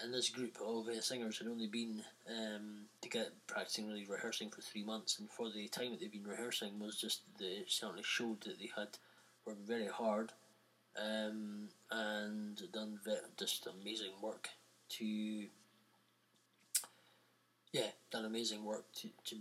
And 0.00 0.12
this 0.12 0.28
group 0.28 0.58
of 0.60 0.88
uh, 0.88 1.00
singers 1.00 1.38
had 1.38 1.48
only 1.48 1.68
been 1.68 2.02
um, 2.28 2.84
to 3.00 3.08
get 3.08 3.32
practicing, 3.46 3.88
really 3.88 4.06
rehearsing 4.06 4.50
for 4.50 4.60
three 4.60 4.84
months, 4.84 5.18
and 5.18 5.30
for 5.30 5.50
the 5.50 5.68
time 5.68 5.90
that 5.92 6.00
they've 6.00 6.12
been 6.12 6.26
rehearsing 6.26 6.78
was 6.78 6.96
just 6.96 7.22
they 7.38 7.64
certainly 7.66 8.02
showed 8.04 8.42
that 8.42 8.58
they 8.58 8.70
had 8.76 8.88
worked 9.46 9.66
very 9.66 9.88
hard 9.88 10.32
um, 10.98 11.68
and 11.90 12.60
done 12.72 12.98
ve- 13.04 13.16
just 13.38 13.66
amazing 13.66 14.12
work 14.20 14.48
to 14.88 15.46
yeah 17.72 17.90
done 18.10 18.24
amazing 18.24 18.64
work 18.64 18.84
to, 18.94 19.08
to 19.24 19.36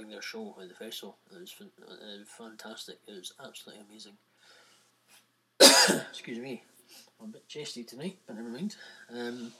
bring 0.00 0.10
their 0.10 0.22
show 0.22 0.56
at 0.62 0.68
the 0.68 0.74
festival 0.74 1.18
it 1.30 1.40
was, 1.40 1.54
it 1.60 2.18
was 2.20 2.28
fantastic. 2.38 2.98
It 3.06 3.18
was 3.18 3.34
absolutely 3.44 3.84
amazing. 3.86 4.16
Excuse 6.10 6.38
me. 6.38 6.62
I'm 7.20 7.28
a 7.28 7.32
bit 7.32 7.48
chesty 7.48 7.84
tonight 7.84 8.16
but 8.26 8.36
never 8.36 8.48
mind. 8.48 8.76
Um, 9.14 9.52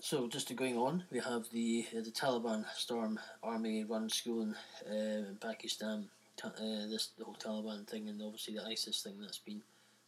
so 0.00 0.28
just 0.28 0.46
to 0.48 0.54
going 0.54 0.76
on 0.76 1.02
we 1.10 1.18
have 1.18 1.50
the 1.52 1.84
uh, 1.96 2.00
the 2.02 2.12
Taliban 2.12 2.64
storm. 2.76 3.18
Army 3.42 3.82
run 3.82 4.08
school 4.08 4.42
in, 4.42 4.54
uh, 4.88 5.28
in 5.30 5.36
Pakistan. 5.40 6.08
Ta- 6.36 6.52
uh, 6.56 6.86
this 6.88 7.10
the 7.18 7.24
whole 7.24 7.34
Taliban 7.34 7.84
thing 7.88 8.08
and 8.08 8.22
obviously 8.22 8.54
the 8.54 8.64
ISIS 8.66 9.02
thing 9.02 9.16
that's 9.20 9.38
been 9.38 9.62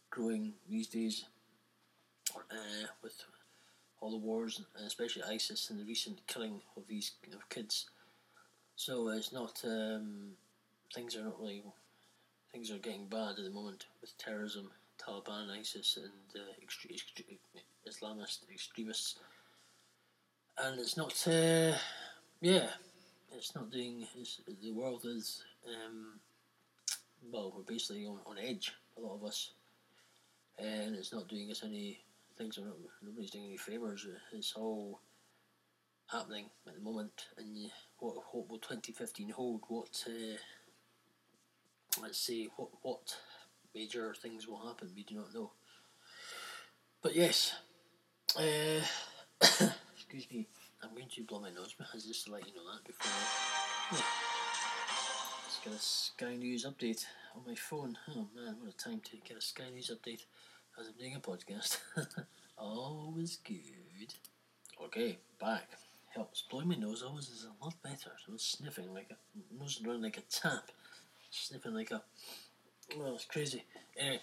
growing 0.09 0.53
these 0.69 0.87
days 0.87 1.25
uh, 2.37 2.87
with 3.03 3.25
all 3.99 4.11
the 4.11 4.17
wars, 4.17 4.61
especially 4.85 5.23
ISIS 5.23 5.69
and 5.69 5.79
the 5.79 5.85
recent 5.85 6.25
killing 6.27 6.61
of 6.77 6.87
these 6.87 7.11
of 7.33 7.49
kids. 7.49 7.87
So 8.75 9.09
it's 9.09 9.31
not 9.31 9.61
um, 9.65 10.31
things 10.93 11.15
are 11.15 11.23
not 11.23 11.39
really 11.39 11.63
things 12.51 12.71
are 12.71 12.77
getting 12.77 13.07
bad 13.07 13.37
at 13.37 13.43
the 13.43 13.49
moment 13.49 13.85
with 14.01 14.17
terrorism, 14.17 14.69
Taliban, 15.01 15.49
ISIS, 15.49 15.97
and 15.97 16.41
uh, 16.41 16.53
extre- 16.63 16.93
extre- 16.93 17.37
Islamist 17.87 18.39
extremists, 18.51 19.19
and 20.57 20.79
it's 20.79 20.97
not. 20.97 21.13
Uh, 21.27 21.75
yeah, 22.41 22.67
it's 23.35 23.55
not 23.55 23.71
doing. 23.71 24.05
It's, 24.19 24.41
the 24.61 24.71
world 24.71 25.03
is. 25.05 25.43
Um, 25.67 26.19
well, 27.31 27.53
we're 27.55 27.63
basically 27.63 28.05
on, 28.05 28.19
on 28.25 28.37
edge. 28.37 28.73
A 28.97 29.01
lot 29.01 29.15
of 29.15 29.23
us, 29.23 29.51
and 30.59 30.95
it's 30.95 31.13
not 31.13 31.27
doing 31.27 31.49
us 31.51 31.63
any 31.63 31.99
things. 32.37 32.57
Are 32.57 32.65
not, 32.65 32.77
nobody's 33.01 33.31
doing 33.31 33.45
any 33.45 33.57
favors. 33.57 34.05
It's 34.31 34.53
all 34.55 34.99
happening 36.11 36.45
at 36.67 36.75
the 36.75 36.81
moment, 36.81 37.27
and 37.37 37.57
you, 37.57 37.69
what, 38.03 38.15
what 38.31 38.49
will 38.49 38.59
twenty 38.59 38.91
fifteen 38.91 39.29
hold? 39.29 39.61
What 39.69 40.03
uh, 40.07 40.37
let's 42.01 42.17
see 42.17 42.49
what 42.57 42.69
what 42.81 43.15
major 43.73 44.13
things 44.13 44.47
will 44.47 44.65
happen. 44.67 44.91
We 44.95 45.03
do 45.03 45.15
not 45.15 45.33
know. 45.33 45.51
But 47.01 47.15
yes, 47.15 47.55
uh, 48.37 48.81
excuse 49.95 50.27
me. 50.31 50.47
I'm 50.83 50.93
going 50.93 51.07
to 51.15 51.23
blow 51.23 51.39
my 51.39 51.49
nose, 51.49 51.73
but 51.77 51.87
just 51.93 52.25
to 52.25 52.33
let 52.33 52.45
you 52.45 52.53
know 52.55 52.63
that 52.73 52.83
before. 52.83 53.09
I, 53.09 53.95
yeah. 53.95 54.01
Let's 55.65 55.77
a 55.77 55.79
Sky 55.79 56.35
News 56.35 56.65
update 56.65 57.05
on 57.37 57.43
my 57.47 57.55
phone. 57.55 57.97
Oh 58.09 58.27
man, 58.35 58.57
what 58.59 58.73
a 58.73 58.77
time 58.77 58.99
to 59.05 59.17
get 59.25 59.37
a 59.37 59.41
Sky 59.41 59.69
News 59.73 59.89
update 59.91 60.25
as 60.77 60.87
I'm 60.87 60.93
doing 60.99 61.15
a 61.15 61.21
podcast. 61.21 61.79
always 62.57 63.37
good. 63.37 64.13
Okay, 64.83 65.19
back. 65.39 65.69
Helps. 66.13 66.43
Blowing 66.49 66.67
my 66.67 66.75
nose 66.75 67.01
always 67.01 67.29
is 67.29 67.45
a 67.45 67.63
lot 67.63 67.73
better. 67.83 68.11
So 68.25 68.33
sniffing 68.37 68.93
like 68.93 69.11
a 69.11 69.57
nose 69.57 69.81
running 69.85 70.03
like 70.03 70.17
a 70.17 70.21
tap. 70.21 70.69
Sniffing 71.31 71.73
like 71.73 71.91
a 71.91 72.03
well, 72.97 73.15
it's 73.15 73.25
crazy. 73.25 73.63
Anyway. 73.97 74.21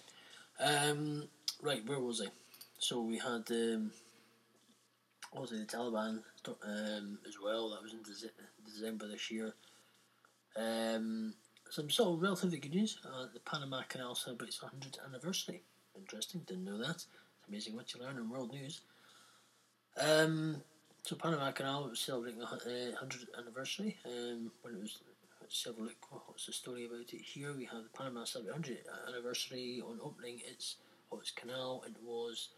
Um 0.59 1.27
right, 1.61 1.85
where 1.85 1.99
was 1.99 2.21
I? 2.21 2.29
So 2.79 3.01
we 3.01 3.17
had 3.17 3.49
um 3.51 3.91
also 5.33 5.55
the 5.55 5.65
Taliban 5.65 6.21
um, 6.63 7.19
as 7.27 7.35
well. 7.43 7.69
That 7.69 7.81
was 7.81 7.93
in 7.93 7.99
December 8.65 9.07
this 9.07 9.31
year. 9.31 9.53
Um, 10.55 11.33
some 11.69 11.89
sort 11.89 12.15
of 12.15 12.21
relatively 12.21 12.59
good 12.59 12.73
news. 12.73 12.97
Uh, 13.05 13.27
the 13.33 13.39
Panama 13.39 13.81
Canal 13.87 14.15
celebrates 14.15 14.59
100th 14.59 15.05
anniversary. 15.07 15.63
Interesting, 15.95 16.41
didn't 16.45 16.65
know 16.65 16.77
that. 16.77 16.95
It's 16.95 17.07
amazing 17.47 17.75
what 17.75 17.93
you 17.93 18.01
learn 18.01 18.17
in 18.17 18.29
world 18.29 18.51
news. 18.51 18.81
Um, 19.97 20.61
so 21.03 21.15
Panama 21.15 21.51
Canal 21.51 21.89
was 21.89 21.99
celebrating 21.99 22.39
the 22.39 22.45
uh, 22.45 23.03
100th 23.03 23.25
anniversary. 23.37 23.97
Um, 24.05 24.51
when 24.61 24.75
it 24.75 24.81
was, 24.81 24.99
let's 25.41 25.63
have 25.65 25.77
a 25.77 25.81
look. 25.81 26.27
What's 26.27 26.45
the 26.45 26.53
story 26.53 26.85
about 26.85 27.11
it 27.11 27.21
here? 27.21 27.53
We 27.57 27.65
have 27.65 27.83
the 27.83 27.97
Panama 27.97 28.23
100th 28.23 28.77
anniversary 29.07 29.81
on 29.85 29.99
opening 30.03 30.41
its 30.47 30.77
of 31.11 31.19
its 31.19 31.31
canal. 31.31 31.83
It 31.87 31.95
was 32.03 32.49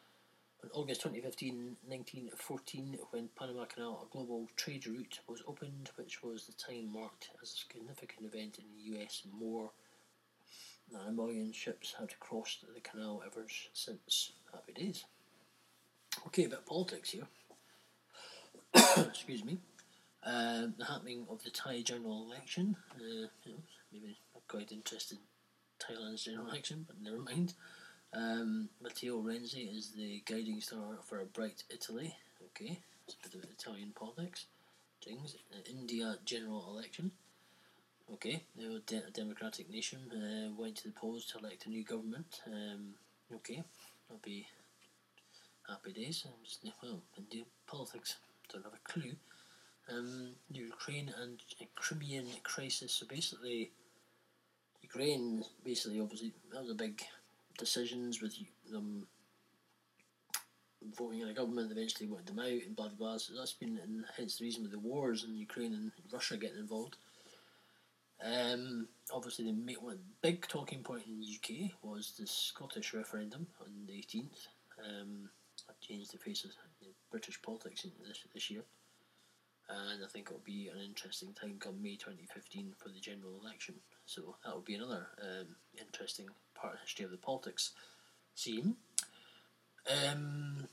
on 0.64 0.70
August 0.74 1.02
2015, 1.02 1.78
1914, 1.88 2.98
when 3.12 3.30
Panama 3.38 3.66
Canal, 3.66 4.08
a 4.08 4.14
global 4.14 4.48
trade 4.56 4.86
route, 4.88 5.20
was 5.28 5.42
opened, 5.48 5.90
which 5.96 6.22
was 6.22 6.46
the 6.46 6.54
time 6.54 6.92
marked 6.92 7.30
as 7.42 7.54
a 7.54 7.58
significant 7.58 8.26
event 8.26 8.60
in 8.60 8.66
the 8.76 9.00
US. 9.00 9.24
More 9.38 9.72
than 10.92 11.02
a 11.08 11.12
million 11.12 11.52
ships 11.54 11.96
had 11.98 12.20
crossed 12.20 12.62
the 12.74 12.82
canal 12.82 13.24
ever 13.26 13.46
since. 13.74 14.34
Happy 14.54 14.74
days. 14.74 15.06
Okay, 16.28 16.46
a 16.46 16.50
bit 16.50 16.66
politics 16.66 17.10
here. 17.12 17.28
Excuse 18.98 19.44
me. 19.44 19.60
Uh, 20.26 20.68
the 20.78 20.86
happening 20.86 21.26
of 21.30 21.44
the 21.44 21.50
Thai 21.50 21.82
general 21.82 22.26
election. 22.26 22.76
Uh, 22.96 23.28
you 23.44 23.54
know, 23.54 23.60
maybe 23.92 24.18
not 24.34 24.48
quite 24.48 24.72
interested 24.72 25.18
in 25.20 25.96
Thailand's 25.96 26.24
general 26.24 26.48
election, 26.48 26.86
but 26.88 27.02
never 27.02 27.20
mind. 27.20 27.54
Um, 28.14 28.70
Matteo 28.82 29.22
Renzi 29.22 29.76
is 29.78 29.92
the 29.92 30.24
guiding 30.26 30.62
star 30.62 30.98
for 31.04 31.20
a 31.20 31.26
bright 31.26 31.64
Italy. 31.70 32.16
Okay, 32.46 32.80
it's 33.08 33.16
a 33.26 33.30
bit 33.30 33.44
of 33.44 33.50
Italian 33.52 33.92
politics. 33.96 34.46
Things. 35.04 35.36
Uh, 35.54 35.60
India 35.70 36.18
general 36.26 36.66
election. 36.70 37.12
Okay, 38.14 38.44
the 38.56 38.82
de- 38.86 39.12
democratic 39.14 39.70
nation 39.70 40.00
uh, 40.12 40.54
went 40.60 40.78
to 40.78 40.88
the 40.88 40.94
polls 40.94 41.26
to 41.28 41.40
elect 41.40 41.66
a 41.66 41.70
new 41.70 41.84
government. 41.84 42.42
Um, 42.48 42.94
okay, 43.36 43.64
I'll 44.10 44.18
be 44.24 44.48
happy 45.68 45.94
days. 45.94 46.26
Well, 46.82 47.02
India 47.18 47.44
politics. 47.68 48.18
Don't 48.52 48.64
have 48.64 48.74
a 48.74 48.92
clue. 48.92 49.14
Um, 49.90 50.32
Ukraine 50.52 51.14
and 51.22 51.40
Crimean 51.76 52.28
crisis. 52.44 52.94
So 52.94 53.06
basically, 53.06 53.72
Ukraine 54.82 55.44
basically 55.64 56.00
obviously 56.00 56.34
that 56.52 56.62
was 56.62 56.72
a 56.72 56.76
big 56.76 57.02
decisions 57.58 58.22
with 58.22 58.36
them 58.72 59.08
voting 60.98 61.22
in 61.22 61.30
a 61.30 61.34
government 61.34 61.72
eventually 61.72 62.10
wanted 62.10 62.28
them 62.28 62.40
out 62.40 62.46
and 62.48 62.76
blah 62.76 62.88
blah 62.88 62.98
blah. 62.98 63.18
So 63.18 63.34
that's 63.36 63.54
been 63.54 63.80
and 63.84 64.06
hence 64.16 64.38
the 64.38 64.46
reason 64.46 64.64
with 64.64 64.72
the 64.72 64.80
wars 64.80 65.24
in 65.24 65.36
Ukraine 65.36 65.74
and 65.74 65.92
Russia 66.12 66.38
getting 66.38 66.60
involved. 66.60 66.98
Um, 68.24 68.88
obviously, 69.14 69.46
the 69.46 69.54
main, 69.54 69.78
one 69.82 70.00
big 70.22 70.48
talking 70.48 70.82
point 70.82 71.04
in 71.08 71.20
the 71.20 71.38
UK 71.38 71.72
was 71.82 72.14
the 72.18 72.28
Scottish 72.28 72.94
referendum 72.94 73.48
on 73.60 73.68
the 73.88 73.94
eighteenth. 73.94 74.48
Um, 74.80 75.30
that 75.68 75.82
changed 75.82 76.14
the 76.14 76.18
face 76.18 76.44
of 76.46 76.52
British 77.12 77.42
politics 77.42 77.84
in 77.84 77.92
this 78.08 78.24
this 78.34 78.50
year, 78.50 78.64
and 79.70 80.04
I 80.04 80.08
think 80.08 80.28
it'll 80.28 80.42
be 80.44 80.70
an 80.74 80.82
interesting 80.82 81.34
time 81.34 81.58
come 81.60 81.82
May 81.82 81.96
twenty 81.96 82.28
fifteen 82.34 82.74
for 82.78 82.90
the 82.90 83.00
general 83.00 83.40
election. 83.42 83.76
So 84.06 84.36
that 84.44 84.54
will 84.54 84.62
be 84.62 84.76
another 84.76 85.08
um, 85.22 85.56
interesting 85.80 86.28
part 86.56 86.74
of 86.74 86.80
the 86.80 86.86
history 86.86 87.06
of 87.06 87.12
the 87.12 87.18
politics 87.18 87.72
scene. 88.36 88.76
Um, 89.90 90.68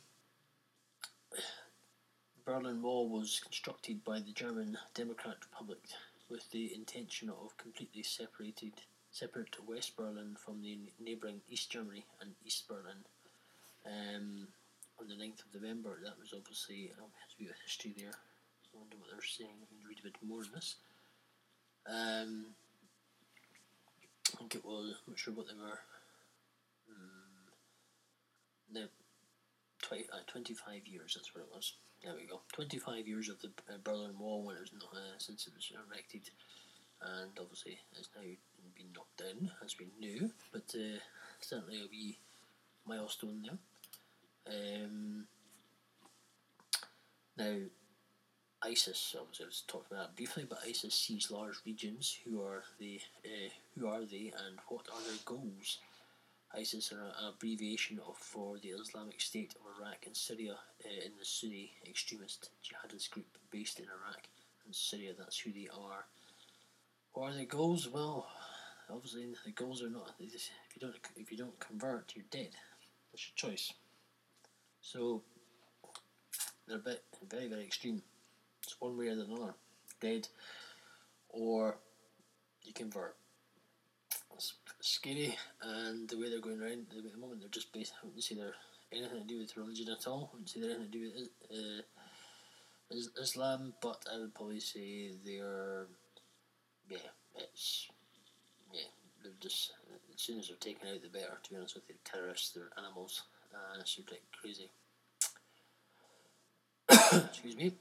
Berlin 2.44 2.82
Wall 2.82 3.08
was 3.08 3.40
constructed 3.40 4.02
by 4.04 4.20
the 4.20 4.32
German 4.32 4.78
Democrat 4.94 5.36
Republic 5.50 5.78
with 6.28 6.50
the 6.50 6.74
intention 6.74 7.28
of 7.28 7.56
completely 7.56 8.02
separated 8.02 8.72
separate 9.12 9.56
West 9.66 9.96
Berlin 9.96 10.36
from 10.44 10.62
the 10.62 10.78
neighbouring 10.98 11.40
East 11.48 11.70
Germany 11.70 12.04
and 12.20 12.30
East 12.44 12.66
Berlin. 12.68 13.04
Um, 13.84 14.48
on 15.00 15.08
the 15.08 15.16
9th 15.16 15.40
of 15.48 15.54
November, 15.54 15.98
that 16.04 16.18
was 16.20 16.34
obviously 16.36 16.92
um, 17.00 17.08
has 17.24 17.32
a 17.32 17.42
bit 17.42 17.50
of 17.50 17.56
history 17.64 17.94
there. 17.96 18.12
I 18.12 18.76
wonder 18.76 18.96
what 19.00 19.08
they're 19.10 19.24
saying. 19.24 19.56
I 19.56 19.66
can 19.66 19.80
read 19.88 19.98
a 20.00 20.04
bit 20.04 20.20
more 20.20 20.44
on 20.44 20.52
this. 20.54 20.76
Um, 21.88 22.52
I 24.28 24.36
think 24.36 24.54
it 24.54 24.64
was. 24.64 25.00
I'm 25.00 25.16
not 25.16 25.18
sure 25.18 25.34
what 25.34 25.48
they 25.48 25.56
were. 25.56 25.80
Um, 26.92 27.48
no, 28.72 28.84
20, 29.82 30.04
uh, 30.12 30.22
25 30.26 30.86
years. 30.86 31.16
That's 31.16 31.34
what 31.34 31.42
it 31.42 31.50
was. 31.52 31.74
There 32.04 32.14
we 32.14 32.28
go. 32.28 32.40
25 32.52 33.08
years 33.08 33.28
of 33.28 33.40
the 33.40 33.48
uh, 33.72 33.80
Berlin 33.82 34.18
Wall 34.18 34.44
when 34.44 34.56
it 34.56 34.60
was 34.68 34.72
not, 34.72 34.92
uh, 34.92 35.18
since 35.18 35.46
it 35.46 35.54
was 35.56 35.72
erected, 35.72 36.30
and 37.02 37.32
obviously 37.40 37.78
it's 37.96 38.08
now 38.16 38.22
been 38.76 38.92
knocked 38.94 39.18
down 39.18 39.50
as 39.64 39.76
we 39.78 39.88
knew. 39.98 40.30
But 40.52 40.72
uh, 40.74 41.00
certainly 41.40 41.80
a 41.80 41.88
wee 41.90 42.18
milestone 42.86 43.42
there. 43.42 43.58
Um, 44.50 45.26
now, 47.36 47.56
ISIS. 48.62 49.16
Obviously, 49.18 49.44
I 49.44 49.48
was 49.48 49.62
talking 49.66 49.96
about 49.96 50.16
briefly, 50.16 50.46
but 50.48 50.58
ISIS 50.66 50.94
sees 50.94 51.30
large 51.30 51.56
regions. 51.64 52.18
Who 52.24 52.42
are 52.42 52.64
they? 52.78 53.00
Uh, 53.24 53.50
who 53.74 53.86
are 53.86 54.04
they, 54.04 54.32
and 54.36 54.58
what 54.68 54.86
are 54.92 55.02
their 55.02 55.18
goals? 55.24 55.78
ISIS 56.52 56.92
are 56.92 57.00
an 57.00 57.28
abbreviation 57.28 58.00
of 58.06 58.16
for 58.16 58.58
the 58.58 58.70
Islamic 58.70 59.20
State 59.20 59.54
of 59.54 59.80
Iraq 59.80 60.04
and 60.06 60.16
Syria 60.16 60.56
uh, 60.84 61.06
in 61.06 61.12
the 61.16 61.24
Sunni 61.24 61.70
extremist 61.88 62.50
jihadist 62.64 63.10
group 63.10 63.38
based 63.50 63.78
in 63.78 63.84
Iraq 63.84 64.26
and 64.66 64.74
Syria. 64.74 65.12
That's 65.16 65.38
who 65.38 65.52
they 65.52 65.68
are. 65.72 66.06
What 67.12 67.30
are 67.30 67.34
their 67.34 67.44
goals? 67.44 67.88
Well, 67.88 68.26
obviously 68.92 69.32
the 69.44 69.52
goals 69.52 69.82
are 69.82 69.90
not. 69.90 70.14
If 70.18 70.34
you 70.74 70.80
don't, 70.80 70.96
if 71.16 71.30
you 71.30 71.38
don't 71.38 71.58
convert, 71.60 72.12
you're 72.16 72.24
dead. 72.30 72.50
That's 73.12 73.28
your 73.28 73.50
choice. 73.50 73.72
So 74.80 75.22
they're 76.66 76.78
a 76.78 76.80
bit 76.80 77.02
very 77.28 77.48
very 77.48 77.64
extreme. 77.64 78.02
It's 78.62 78.76
one 78.80 78.96
way 78.96 79.08
or 79.08 79.16
the 79.16 79.24
other. 79.24 79.54
Dead, 80.00 80.28
or 81.28 81.76
you 82.62 82.72
convert. 82.72 83.16
It's 84.34 84.54
scary, 84.80 85.36
and 85.62 86.08
the 86.08 86.18
way 86.18 86.30
they're 86.30 86.40
going 86.40 86.60
around 86.60 86.86
at 86.96 87.12
the 87.12 87.18
moment, 87.18 87.40
they're 87.40 87.50
just 87.50 87.72
based. 87.72 87.92
I 88.02 88.06
wouldn't 88.06 88.24
say 88.24 88.34
they're 88.34 88.54
anything 88.92 89.20
to 89.20 89.26
do 89.26 89.38
with 89.38 89.56
religion 89.56 89.88
at 89.90 90.06
all. 90.06 90.30
I 90.30 90.36
wouldn't 90.36 90.48
say 90.48 90.60
they're 90.60 90.70
anything 90.70 90.90
to 90.90 90.98
do 90.98 91.10
with 91.14 91.28
uh, 91.52 93.22
Islam, 93.22 93.74
but 93.82 94.04
I 94.12 94.18
would 94.18 94.34
probably 94.34 94.60
say 94.60 95.12
they're 95.24 95.86
yeah, 96.88 96.98
it's 97.36 97.88
yeah, 98.72 98.88
they're 99.22 99.32
just 99.40 99.72
as 100.14 100.20
soon 100.20 100.38
as 100.38 100.48
they're 100.48 100.56
taken 100.56 100.88
out, 100.88 101.02
the 101.02 101.08
better. 101.08 101.38
To 101.42 101.50
be 101.50 101.56
honest 101.56 101.74
with 101.74 101.84
you, 101.88 101.94
terrorists, 102.04 102.50
they're 102.50 102.70
animals. 102.78 103.22
Uh, 103.52 103.80
it's 103.80 103.98
like 104.10 104.22
crazy. 104.40 104.70
Excuse 107.28 107.56
me. 107.56 107.72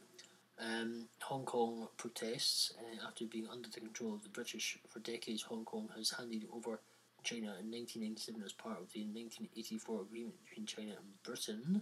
Um, 0.60 1.08
Hong 1.21 1.45
Kong 1.45 1.88
protests 1.97 2.73
uh, 2.77 3.08
after 3.08 3.25
being 3.25 3.47
under 3.49 3.69
the 3.69 3.79
control 3.79 4.13
of 4.13 4.23
the 4.23 4.29
British 4.29 4.77
for 4.89 4.99
decades. 4.99 5.43
Hong 5.43 5.63
Kong 5.63 5.89
has 5.95 6.12
handed 6.12 6.45
over 6.51 6.82
China 7.23 7.55
in 7.60 7.71
1997 7.71 8.43
as 8.43 8.53
part 8.53 8.77
of 8.79 8.91
the 8.91 9.05
1984 9.05 10.01
agreement 10.01 10.36
between 10.43 10.65
China 10.65 10.97
and 10.99 11.23
Britain. 11.23 11.82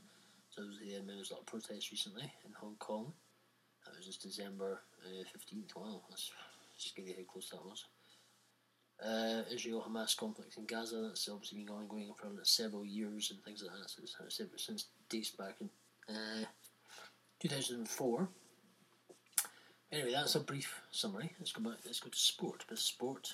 So 0.49 0.61
there 0.61 0.69
was, 0.69 0.77
yeah, 0.83 0.99
there 1.05 1.17
was 1.17 1.31
a 1.31 1.33
lot 1.33 1.41
of 1.41 1.47
protests 1.47 1.91
recently 1.91 2.31
in 2.45 2.53
Hong 2.59 2.75
Kong. 2.79 3.13
That 3.85 3.95
was 3.95 4.05
just 4.05 4.21
December 4.21 4.81
uh, 5.05 5.23
15th. 5.25 5.75
Wow, 5.75 6.01
that's 6.09 6.31
scary 6.77 7.15
how 7.17 7.31
close 7.31 7.49
that 7.49 7.65
was. 7.65 7.85
Uh, 9.03 9.43
Israel 9.51 9.85
Hamas 9.87 10.17
conflict 10.17 10.57
in 10.57 10.65
Gaza, 10.65 11.01
that's 11.01 11.29
obviously 11.29 11.59
been 11.59 11.73
ongoing 11.73 12.13
for 12.17 12.27
several 12.43 12.83
years 12.83 13.31
and 13.31 13.43
things 13.43 13.63
like 13.63 13.77
that. 13.77 13.89
So 13.89 14.01
it's, 14.03 14.39
it's 14.39 14.65
since 14.65 14.85
dates 15.07 15.29
back 15.29 15.57
in 15.61 15.69
uh, 16.09 16.45
2004. 17.39 18.27
Anyway, 19.91 20.11
that's 20.11 20.35
a 20.35 20.39
brief 20.39 20.81
summary. 20.91 21.31
Let's 21.39 21.51
go 21.51 21.63
back. 21.63 21.79
Let's 21.85 21.99
go 21.99 22.09
to 22.09 22.17
sport. 22.17 22.65
But 22.67 22.79
sport, 22.79 23.33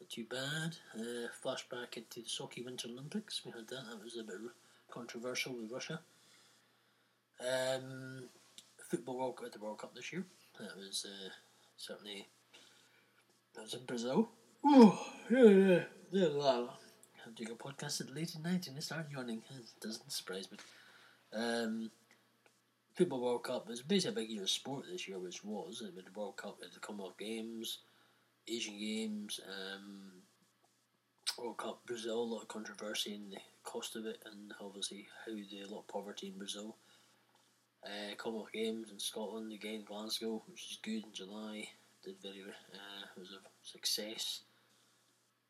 not 0.00 0.10
too 0.10 0.24
bad. 0.30 0.76
Uh, 0.94 1.28
flashback 1.42 1.96
into 1.96 2.20
the 2.20 2.26
Sochi 2.26 2.64
Winter 2.64 2.88
Olympics. 2.88 3.40
We 3.44 3.52
had 3.52 3.68
that. 3.68 3.86
That 3.90 4.04
was 4.04 4.16
a 4.18 4.22
bit 4.22 4.36
controversial 4.90 5.54
with 5.54 5.72
Russia. 5.72 6.00
Um, 7.40 8.28
football 8.88 9.18
World 9.18 9.36
Cup, 9.36 9.52
the 9.52 9.58
World 9.58 9.78
Cup 9.78 9.94
this 9.94 10.12
year. 10.12 10.24
That 10.58 10.76
was 10.76 11.06
uh, 11.08 11.30
certainly 11.76 12.28
that 13.54 13.62
was 13.62 13.74
in 13.74 13.84
Brazil. 13.84 14.30
Oh, 14.64 15.06
yeah, 15.30 15.44
yeah, 15.44 15.84
yeah. 16.12 16.66
I'm 17.26 17.34
doing 17.34 17.50
a 17.50 17.54
podcast 17.54 18.00
at 18.00 18.14
late 18.14 18.34
at 18.34 18.42
night 18.42 18.66
and 18.66 18.76
I 18.76 18.80
start 18.80 19.06
yawning. 19.10 19.42
It 19.50 19.80
doesn't 19.80 20.12
surprise 20.12 20.48
me. 20.50 20.58
Um, 21.32 21.90
Football 22.94 23.22
World 23.22 23.44
Cup 23.44 23.68
was 23.68 23.82
basically 23.82 24.22
a 24.22 24.26
big 24.26 24.30
year 24.30 24.42
of 24.42 24.50
sport 24.50 24.84
this 24.90 25.08
year, 25.08 25.18
which 25.18 25.44
was 25.44 25.82
with 25.82 26.04
the 26.04 26.18
World 26.20 26.36
Cup 26.36 26.58
the 26.60 26.80
Commonwealth 26.80 27.18
Games, 27.18 27.78
Asian 28.48 28.78
Games, 28.78 29.40
um, 29.48 30.12
World 31.38 31.56
Cup 31.56 31.86
Brazil, 31.86 32.20
a 32.20 32.22
lot 32.22 32.42
of 32.42 32.48
controversy 32.48 33.14
in 33.14 33.30
the 33.30 33.38
cost 33.64 33.96
of 33.96 34.06
it, 34.06 34.18
and 34.26 34.52
obviously 34.60 35.06
how 35.24 35.32
the 35.32 35.60
a 35.62 35.68
lot 35.68 35.80
of 35.80 35.88
poverty 35.88 36.28
in 36.28 36.38
Brazil. 36.38 36.76
Uh, 37.84 38.14
Commonwealth 38.18 38.52
Games 38.52 38.90
in 38.90 38.98
Scotland 38.98 39.52
again, 39.52 39.84
Glasgow, 39.86 40.42
which 40.46 40.66
is 40.70 40.78
good 40.82 41.04
in 41.04 41.12
July, 41.14 41.68
did 42.04 42.16
very 42.22 42.42
uh, 42.42 43.06
was 43.16 43.30
a 43.30 43.40
success. 43.62 44.42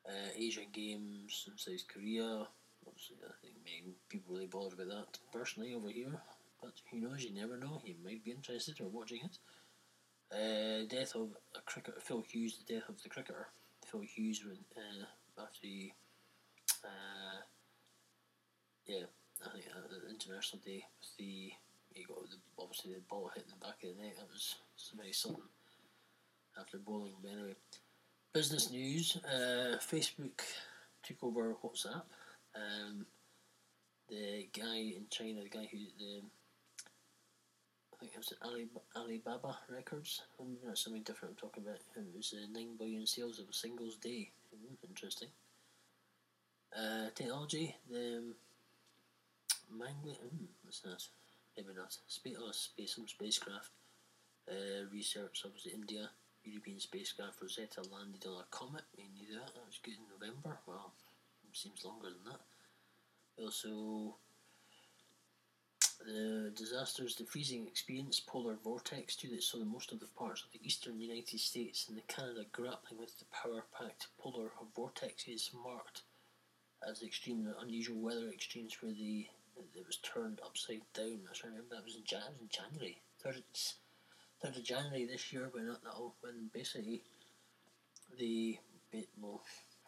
Uh, 0.07 0.31
Asian 0.37 0.67
Games 0.73 1.47
in 1.47 1.57
South 1.59 1.87
Korea, 1.89 2.47
obviously 2.87 3.17
I 3.23 3.33
think 3.43 3.55
maybe 3.65 3.95
people 4.09 4.35
really 4.35 4.47
bothered 4.47 4.81
about 4.81 5.13
that 5.13 5.19
personally 5.33 5.75
over 5.75 5.91
here 5.91 6.21
but 6.61 6.73
who 6.91 7.01
knows? 7.01 7.25
You 7.25 7.35
never 7.35 7.57
know. 7.57 7.81
You 7.85 7.95
might 8.05 8.25
be 8.25 8.33
interested 8.33 8.81
or 8.81 8.89
watching 8.89 9.21
it. 9.25 9.39
Uh, 10.33 10.87
death 10.87 11.15
of 11.15 11.31
a 11.57 11.61
cricketer, 11.63 12.01
Phil 12.01 12.23
Hughes. 12.29 12.59
The 12.59 12.75
death 12.75 12.89
of 12.89 13.03
the 13.03 13.09
cricketer, 13.09 13.49
Phil 13.87 14.03
Hughes, 14.03 14.45
when 14.45 14.59
uh, 14.77 15.43
after 15.43 15.59
the 15.63 15.93
uh, 16.85 17.41
yeah, 18.87 19.07
I 19.45 19.53
think 19.53 19.65
uh, 19.75 19.89
the 19.89 20.11
international 20.11 20.63
day 20.65 20.85
with 21.01 21.17
the 21.19 21.53
he 21.93 22.05
got 22.05 22.31
the 22.31 22.37
obviously 22.59 22.95
the 22.95 23.01
ball 23.09 23.31
hitting 23.35 23.51
the 23.51 23.67
back 23.67 23.83
of 23.83 23.97
the 23.97 24.03
net. 24.03 24.17
That 24.19 24.29
was 24.31 24.57
very 24.97 25.13
sudden 25.13 25.43
after 26.59 26.79
bowling. 26.79 27.17
But 27.23 27.33
anyway, 27.33 27.57
business 28.33 28.71
news. 28.71 29.17
Uh, 29.25 29.77
Facebook 29.79 30.41
took 31.03 31.23
over 31.23 31.55
WhatsApp. 31.65 32.03
Um, 32.55 33.07
the 34.09 34.49
guy 34.57 34.95
in 34.97 35.07
China, 35.11 35.43
the 35.43 35.49
guy 35.49 35.69
who 35.71 35.79
the 35.99 36.23
I 37.93 37.97
think 38.01 38.13
it 38.15 38.19
was 38.19 38.33
Ali, 38.43 38.67
Alibaba 38.97 39.59
Records. 39.69 40.23
Um, 40.41 40.57
that's 40.65 40.85
something 40.85 41.03
different 41.03 41.35
I'm 41.35 41.49
talking 41.49 41.65
about. 41.65 41.81
It 41.97 42.17
was 42.17 42.35
uh, 42.35 42.47
9 42.51 42.77
billion 42.79 43.07
sales 43.07 43.39
of 43.39 43.49
a 43.51 43.53
singles 43.53 43.97
day. 43.97 44.31
Mm, 44.55 44.89
interesting. 44.89 45.29
Uh, 46.75 47.11
technology, 47.15 47.77
the 47.91 48.19
um, 48.19 48.35
Mangle, 49.71 50.19
mm, 50.25 50.47
what's 50.65 50.81
that? 50.81 51.03
Maybe 51.57 51.75
not. 51.77 51.95
Space, 52.07 52.37
oh, 52.41 52.51
space, 52.53 52.95
some 52.95 53.07
spacecraft. 53.07 53.71
Uh, 54.51 54.89
research, 54.91 55.43
obviously 55.45 55.73
India, 55.73 56.09
European 56.45 56.81
spacecraft 56.81 57.41
Rosetta 57.41 57.83
landed 57.93 58.27
on 58.27 58.41
a 58.41 58.47
comet. 58.51 58.83
We 58.97 59.05
knew 59.15 59.35
that. 59.35 59.55
That 59.55 59.67
was 59.67 59.79
good 59.83 59.95
in 59.95 60.09
November. 60.09 60.59
Well, 60.67 60.93
seems 61.53 61.85
longer 61.85 62.09
than 62.09 62.33
that. 62.33 62.41
Also, 63.43 64.15
the 66.07 66.53
disasters, 66.55 67.17
the 67.17 67.25
freezing 67.25 67.67
experience, 67.67 68.21
polar 68.21 68.57
vortex 68.63 69.17
too, 69.17 69.29
that 69.29 69.43
saw 69.43 69.59
most 69.59 69.93
of 69.93 70.01
the 70.01 70.07
parts 70.07 70.43
of 70.43 70.53
the 70.53 70.65
eastern 70.67 71.01
United 71.01 71.41
States 71.41 71.87
and 71.89 71.97
the 71.97 72.03
Canada 72.03 72.45
grappling 72.53 72.99
with 72.99 73.19
the 73.19 73.25
power-packed 73.27 74.07
polar 74.19 74.51
vortexes 74.77 75.51
marked 75.65 76.03
as 76.89 77.03
extreme 77.03 77.53
unusual 77.61 78.01
weather 78.01 78.31
extremes 78.31 78.77
where 78.81 78.93
the 78.93 79.27
it 79.77 79.87
was 79.87 79.99
turned 79.99 80.41
upside 80.45 80.81
down. 80.95 81.21
I 81.29 81.47
remember 81.47 81.75
that 81.75 81.85
was 81.85 81.97
in, 81.97 82.05
Jan- 82.05 82.39
in 82.41 82.49
January, 82.49 83.03
third, 83.23 83.43
third 84.43 84.57
of 84.57 84.65
January 84.65 85.05
this 85.05 85.33
year, 85.33 85.49
when 85.53 85.77
when 86.21 86.51
basically 86.53 87.03
the 88.19 88.59
well, 89.21 89.43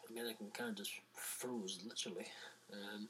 American 0.09 0.47
Canada 0.53 0.77
just 0.77 0.93
froze 1.13 1.79
literally. 1.85 2.27
Um, 2.71 3.09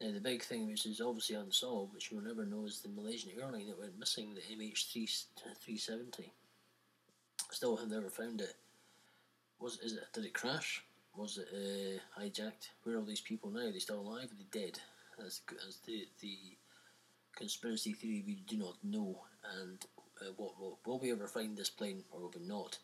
now, 0.00 0.12
the 0.12 0.20
big 0.20 0.42
thing, 0.42 0.66
which 0.66 0.86
is 0.86 1.00
obviously 1.00 1.36
unsolved, 1.36 1.94
which 1.94 2.10
we'll 2.10 2.20
never 2.20 2.44
know, 2.44 2.66
is 2.66 2.80
the 2.80 2.88
Malaysian 2.88 3.30
airline 3.40 3.68
that 3.68 3.78
went 3.78 3.98
missing, 3.98 4.34
the 4.34 4.40
MH370. 4.40 6.30
Still 7.50 7.76
have 7.76 7.88
never 7.88 8.10
found 8.10 8.40
it. 8.40 8.56
Was 9.60 9.78
is 9.80 9.92
it? 9.94 10.04
Did 10.12 10.24
it 10.24 10.34
crash? 10.34 10.82
Was 11.16 11.38
it 11.38 11.48
uh, 11.54 12.20
hijacked? 12.20 12.70
Where 12.82 12.96
are 12.96 12.98
all 12.98 13.04
these 13.04 13.20
people 13.20 13.50
now? 13.50 13.68
Are 13.68 13.72
they 13.72 13.78
still 13.78 14.00
alive? 14.00 14.24
Are 14.32 14.36
they 14.36 14.60
dead? 14.60 14.80
As, 15.24 15.42
as 15.66 15.78
the 15.86 16.08
the 16.20 16.36
conspiracy 17.36 17.92
theory 17.92 18.24
we 18.26 18.34
do 18.48 18.56
not 18.56 18.76
know. 18.82 19.20
And 19.60 19.78
uh, 20.24 20.32
what 20.36 20.58
will, 20.58 20.78
will 20.84 20.98
we 20.98 21.12
ever 21.12 21.26
find 21.26 21.56
this 21.56 21.70
plane, 21.70 22.04
or 22.10 22.20
will 22.20 22.32
we 22.34 22.46
not? 22.46 22.78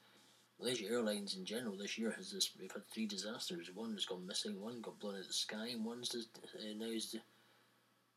Malaysia 0.58 0.86
Airlines 0.90 1.36
in 1.36 1.44
general 1.44 1.76
this 1.76 1.96
year 1.96 2.12
has 2.16 2.30
this. 2.30 2.50
We've 2.58 2.70
had 2.70 2.86
three 2.88 3.06
disasters. 3.06 3.70
One 3.74 3.94
has 3.94 4.04
gone 4.04 4.26
missing. 4.26 4.60
One 4.60 4.80
got 4.82 5.00
blown 5.00 5.14
out 5.14 5.20
of 5.20 5.26
the 5.28 5.32
sky, 5.32 5.68
and 5.72 5.84
one's 5.84 6.10
just, 6.10 6.28
uh, 6.36 6.58
now 6.78 6.86
is. 6.86 7.16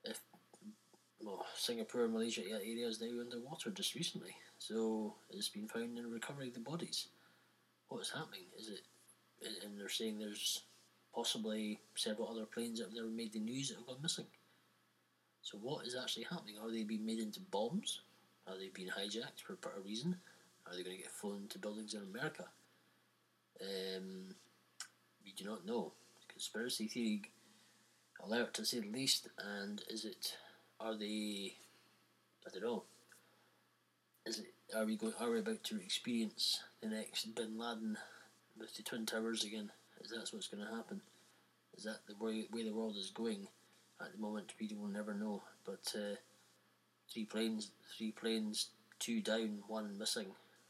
If 0.04 0.20
well, 1.24 1.46
Singapore, 1.56 2.04
and 2.04 2.14
Malaysia 2.14 2.42
area 2.46 2.88
is 2.88 3.00
now 3.00 3.22
underwater 3.22 3.70
just 3.70 3.96
recently. 3.96 4.36
So 4.60 5.16
it's 5.30 5.48
been 5.48 5.68
found 5.68 5.98
in 5.98 6.12
recovering 6.12 6.52
the 6.52 6.60
bodies. 6.60 7.08
What's 7.88 8.12
happening? 8.12 8.44
Is 8.60 8.70
it? 8.70 8.82
And 9.64 9.80
they're 9.80 9.90
saying 9.90 10.20
there's 10.20 10.64
possibly 11.16 11.80
several 11.96 12.30
other 12.30 12.46
planes 12.46 12.80
that 12.80 12.86
have 12.86 12.96
never 12.96 13.08
made 13.08 13.34
the 13.34 13.40
news 13.40 13.70
that 13.70 13.78
have 13.78 13.88
gone 13.88 14.02
missing. 14.02 14.26
So 15.42 15.58
what 15.58 15.86
is 15.86 15.96
actually 15.96 16.26
happening? 16.30 16.56
Are 16.62 16.72
they 16.72 16.84
being 16.84 17.06
made 17.06 17.20
into 17.20 17.40
bombs? 17.40 18.02
Are 18.48 18.58
they 18.58 18.70
being 18.74 18.90
hijacked 18.90 19.42
for 19.46 19.54
a 19.54 19.82
reason? 19.82 20.18
Are 20.68 20.76
they 20.76 20.84
going 20.84 20.98
to 20.98 21.02
get 21.02 21.12
flown 21.12 21.48
to 21.50 21.60
buildings 21.60 21.94
in 21.94 22.02
America? 22.04 22.46
Um, 23.62 24.36
we 25.24 25.32
do 25.32 25.46
not 25.46 25.66
know. 25.66 25.94
Conspiracy 26.28 26.88
theory 26.88 27.22
alert 28.26 28.54
to 28.56 28.66
say 28.66 28.80
the 28.80 28.90
least. 28.90 29.30
And 29.38 29.82
is 29.90 30.06
it? 30.06 30.36
Are 30.80 30.96
they? 30.96 31.56
I 32.46 32.50
don't 32.52 32.64
know. 32.64 32.84
Is 34.26 34.40
it? 34.40 34.54
Are 34.76 34.86
we 34.86 34.96
going? 34.96 35.14
Are 35.20 35.32
we 35.32 35.40
about 35.40 35.64
to 35.66 35.80
experience 35.80 36.62
the 36.82 36.90
next 36.90 37.36
Bin 37.36 37.58
Laden 37.58 37.98
with 38.58 38.76
the 38.76 38.84
twin 38.84 39.06
towers 39.06 39.44
again? 39.44 39.72
Is 40.02 40.12
that 40.12 40.30
what's 40.32 40.48
going 40.48 40.66
to 40.66 40.76
happen? 40.76 41.02
Is 41.78 41.84
that 41.86 42.00
the 42.08 42.16
way, 42.24 42.48
way 42.52 42.64
the 42.64 42.74
world 42.74 42.98
is 42.98 43.12
going 43.12 43.48
at 44.02 44.12
the 44.12 44.20
moment? 44.20 44.54
We 44.60 44.76
will 44.80 44.88
never 44.88 45.14
know. 45.14 45.44
But 45.66 45.94
uh, 45.96 46.16
three 47.13 47.26
planes, 47.26 47.71
three 47.97 48.12
planes, 48.12 48.69
two 48.99 49.21
down, 49.21 49.60
one 49.67 49.97
missing 49.97 50.28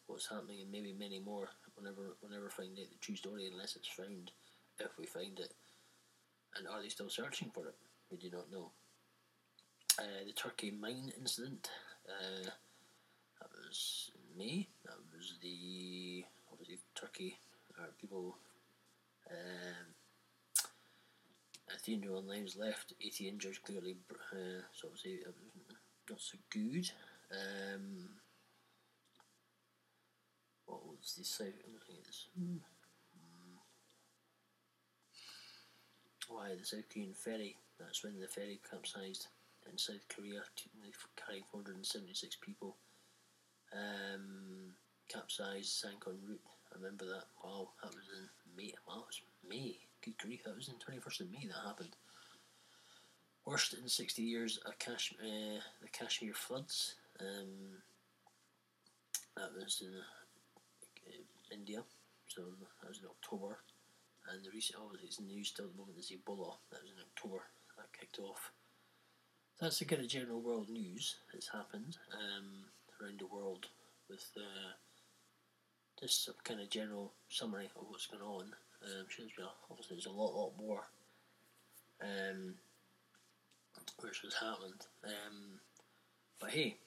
what's 0.08 0.30
happening 0.30 0.62
and 0.62 0.72
maybe 0.72 0.94
many 0.98 1.20
more. 1.20 1.50
We'll 1.76 1.86
never, 1.86 2.16
we'll 2.22 2.32
never 2.32 2.50
find 2.50 2.78
out 2.80 2.90
the 2.92 2.98
true 3.02 3.16
story 3.16 3.50
unless 3.52 3.76
it's 3.76 3.88
found, 3.88 4.32
if 4.80 4.98
we 5.00 5.06
find 5.06 5.40
it. 5.40 5.54
And 6.58 6.68
are 6.68 6.82
they 6.82 6.90
still 6.90 7.10
searching 7.10 7.50
for 7.54 7.68
it? 7.68 7.76
We 8.12 8.18
do 8.18 8.30
not 8.30 8.52
know. 8.52 8.70
Uh, 9.98 10.26
the 10.26 10.34
Turkey 10.34 10.72
mine 10.72 11.12
incident, 11.18 11.70
uh, 12.08 12.44
that 12.44 13.50
was 13.52 14.12
May. 14.38 14.68
That 14.86 14.98
was 15.16 15.34
the, 15.42 16.26
obviously, 16.52 16.80
Turkey, 16.96 17.38
uh, 17.80 17.88
people, 18.00 18.36
um, 19.32 19.94
301 21.84 22.28
lives 22.28 22.56
left, 22.56 22.94
80 23.02 23.28
injured, 23.30 23.64
clearly, 23.64 23.98
uh, 24.32 24.62
so 24.74 24.88
obviously, 24.88 25.14
it 25.14 25.28
was 25.28 25.63
not 26.10 26.22
so 26.22 26.38
good. 26.50 26.92
Um, 27.32 28.10
what 30.66 30.86
was 30.86 31.16
the 31.18 31.26
second? 31.26 31.76
I 31.76 31.86
think 31.86 32.00
it's. 32.08 32.28
Hmm. 32.38 32.58
why 36.34 36.56
the 36.58 36.66
South 36.66 36.90
Korean 36.90 37.14
ferry. 37.14 37.56
That's 37.80 38.04
when 38.04 38.20
the 38.20 38.28
ferry 38.28 38.60
capsized 38.70 39.28
in 39.70 39.78
South 39.78 40.08
Korea, 40.10 40.42
carrying 41.16 41.44
476 41.52 42.38
people. 42.42 42.76
Um, 43.74 44.74
capsized, 45.10 45.70
sank 45.70 46.04
en 46.08 46.18
route. 46.28 46.42
I 46.72 46.78
remember 46.78 47.06
that. 47.06 47.26
Wow, 47.44 47.70
that 47.82 47.94
was 47.94 48.08
in 48.18 48.26
May. 48.58 48.74
Wow, 48.88 49.06
it 49.06 49.14
was 49.14 49.22
May. 49.48 49.78
Good 50.04 50.18
grief, 50.18 50.44
that 50.46 50.56
was 50.56 50.70
in 50.70 50.76
21st 50.76 51.22
of 51.22 51.32
May 51.32 51.48
that 51.48 51.68
happened. 51.68 51.96
Worst 53.46 53.74
in 53.74 53.90
60 53.90 54.22
years, 54.22 54.60
a 54.66 54.72
Kash- 54.74 55.16
uh, 55.22 55.60
the 55.82 55.90
Kashmir 55.92 56.34
floods. 56.34 56.96
Um, 57.20 57.82
that 59.36 59.54
was 59.54 59.82
in 59.82 59.94
uh, 59.94 61.54
India, 61.54 61.84
so 62.28 62.42
that 62.82 62.88
was 62.88 63.00
in 63.00 63.08
October. 63.10 63.60
And 64.32 64.46
the 64.46 64.52
recent, 64.52 64.80
oh, 64.82 64.92
it's 65.04 65.20
news 65.20 65.50
still 65.50 65.66
at 65.66 65.74
the 65.74 65.78
moment 65.78 65.98
is 65.98 66.12
Ebola. 66.12 66.56
That 66.72 66.82
was 66.82 66.92
in 66.92 67.04
October. 67.04 67.44
That 67.78 67.92
kicked 68.00 68.20
off. 68.20 68.52
That's 69.60 69.80
the 69.80 69.86
kind 69.86 70.02
of 70.02 70.08
general 70.08 70.42
world 70.42 70.70
news 70.70 71.16
that's 71.32 71.50
happened 71.50 71.98
um, 72.14 72.66
around 73.02 73.20
the 73.20 73.28
world 73.28 73.68
with 74.10 74.26
uh, 74.38 74.72
just 76.00 76.26
some 76.26 76.36
kind 76.44 76.62
of 76.62 76.70
general 76.70 77.12
summary 77.30 77.70
of 77.76 77.86
what's 77.90 78.08
going 78.08 78.24
on. 78.24 78.54
Um, 78.84 79.06
obviously, 79.70 79.96
there's 79.96 80.06
a 80.06 80.12
lot, 80.12 80.36
lot 80.36 80.52
more 80.58 80.84
um, 82.02 82.56
which 84.02 84.22
has 84.24 84.34
happened. 84.34 84.86
Um, 85.04 85.60
but 86.40 86.52
hey, 86.52 86.78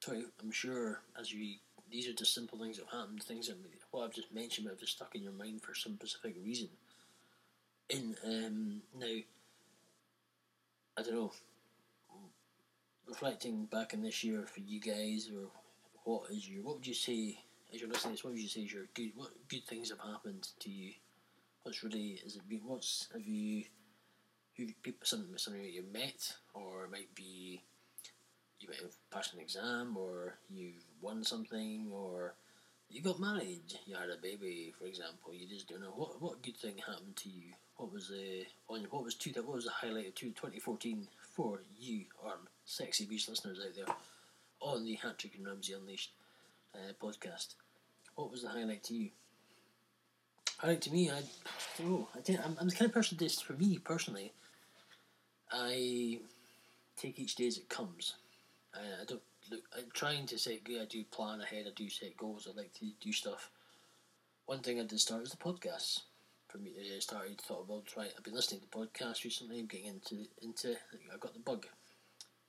sorry, 0.00 0.24
I'm 0.42 0.52
sure 0.52 1.00
as 1.18 1.32
you 1.32 1.56
these 1.90 2.08
are 2.08 2.12
just 2.12 2.34
simple 2.34 2.58
things 2.58 2.76
that 2.76 2.86
have 2.90 3.00
happened, 3.00 3.22
things 3.22 3.48
that 3.48 3.56
what 3.90 4.04
I've 4.04 4.14
just 4.14 4.32
mentioned 4.34 4.68
have 4.68 4.78
just 4.78 4.92
stuck 4.92 5.14
in 5.14 5.22
your 5.22 5.32
mind 5.32 5.62
for 5.62 5.74
some 5.74 5.94
specific 5.94 6.36
reason. 6.44 6.68
In 7.88 8.14
um, 8.24 8.82
now, 8.98 9.06
I 10.98 11.02
don't 11.02 11.14
know. 11.14 11.32
Reflecting 13.06 13.64
back 13.64 13.94
in 13.94 14.02
this 14.02 14.22
year 14.22 14.44
for 14.46 14.60
you 14.60 14.80
guys, 14.80 15.30
or 15.34 15.48
what 16.04 16.30
is 16.30 16.48
your 16.48 16.62
what 16.62 16.76
would 16.76 16.86
you 16.86 16.92
say 16.92 17.38
as 17.72 17.80
you're 17.80 17.88
listening? 17.88 18.16
to 18.16 18.16
this, 18.16 18.24
What 18.24 18.34
would 18.34 18.42
you 18.42 18.48
say 18.48 18.60
is 18.60 18.72
your 18.72 18.84
good? 18.92 19.12
What 19.16 19.30
good 19.48 19.64
things 19.64 19.88
have 19.88 20.00
happened 20.00 20.46
to 20.60 20.70
you? 20.70 20.92
What's 21.62 21.82
really 21.82 22.20
is 22.24 22.36
it? 22.36 22.42
What's 22.64 23.08
have 23.14 23.26
you? 23.26 23.64
Who 24.58 24.66
people 24.82 25.06
something 25.06 25.32
that 25.62 25.72
you 25.72 25.84
met, 25.92 26.34
or 26.52 26.84
it 26.84 26.90
might 26.90 27.14
be 27.14 27.62
you 28.60 28.68
might 28.68 28.80
have 28.80 28.96
passed 29.10 29.32
an 29.32 29.40
exam, 29.40 29.96
or 29.96 30.34
you've 30.50 30.84
won 31.00 31.22
something, 31.22 31.86
or 31.92 32.34
you 32.90 33.02
got 33.02 33.20
married, 33.20 33.62
you 33.86 33.94
had 33.94 34.10
a 34.10 34.20
baby, 34.20 34.74
for 34.78 34.86
example. 34.86 35.32
You 35.32 35.46
just 35.46 35.68
don't 35.68 35.80
know 35.82 35.92
what 35.94 36.20
what 36.20 36.42
good 36.42 36.56
thing 36.56 36.74
happened 36.78 37.16
to 37.16 37.28
you. 37.28 37.52
What 37.76 37.92
was 37.92 38.08
the 38.08 38.46
on 38.68 38.86
what 38.90 39.04
was 39.04 39.14
two 39.14 39.30
what 39.42 39.54
was 39.54 39.66
the 39.66 39.70
highlight 39.70 40.08
of 40.08 40.14
two, 40.14 40.30
2014 40.30 41.06
for 41.34 41.60
you, 41.78 42.06
or 42.24 42.32
sexy 42.64 43.04
beast 43.04 43.28
listeners 43.28 43.60
out 43.64 43.76
there 43.76 43.94
on 44.60 44.84
the 44.84 44.96
Hattrick 44.96 45.36
and 45.36 45.46
Ramsey 45.46 45.74
Unleashed 45.74 46.10
uh, 46.74 46.92
podcast? 47.00 47.54
What 48.16 48.30
was 48.30 48.42
the 48.42 48.48
highlight 48.48 48.82
to 48.84 48.94
you? 48.94 49.10
Highlight 50.58 50.80
to 50.82 50.90
me, 50.90 51.10
I 51.10 51.22
don't 51.78 51.88
know. 51.88 52.08
I 52.14 52.38
I'm 52.58 52.68
the 52.68 52.74
kind 52.74 52.88
of 52.88 52.92
person. 52.92 53.18
This 53.18 53.40
for 53.40 53.52
me 53.52 53.78
personally, 53.78 54.32
I 55.50 56.20
take 56.96 57.18
each 57.18 57.36
day 57.36 57.46
as 57.46 57.58
it 57.58 57.68
comes. 57.68 58.14
I, 58.74 58.80
I 59.02 59.04
don't 59.06 59.22
look. 59.50 59.62
I'm 59.76 59.90
trying 59.92 60.26
to 60.26 60.38
set. 60.38 60.60
I 60.68 60.84
do 60.84 61.04
plan 61.04 61.40
ahead. 61.40 61.66
I 61.66 61.70
do 61.74 61.88
set 61.88 62.16
goals. 62.16 62.48
I 62.50 62.56
like 62.56 62.72
to 62.74 62.86
do 63.00 63.12
stuff. 63.12 63.50
One 64.46 64.60
thing 64.60 64.80
I 64.80 64.84
did 64.84 65.00
start 65.00 65.20
was 65.20 65.30
the 65.30 65.36
podcast. 65.36 66.00
For 66.48 66.58
me, 66.58 66.72
I 66.96 66.98
started 66.98 67.40
thought 67.40 67.64
about 67.68 67.86
trying. 67.86 68.08
I've 68.16 68.24
been 68.24 68.34
listening 68.34 68.62
to 68.62 68.66
podcasts 68.66 69.24
recently. 69.24 69.58
I'm 69.58 69.66
getting 69.66 69.86
into 69.86 70.26
into. 70.42 70.76
I've 71.12 71.20
got 71.20 71.34
the 71.34 71.40
bug, 71.40 71.66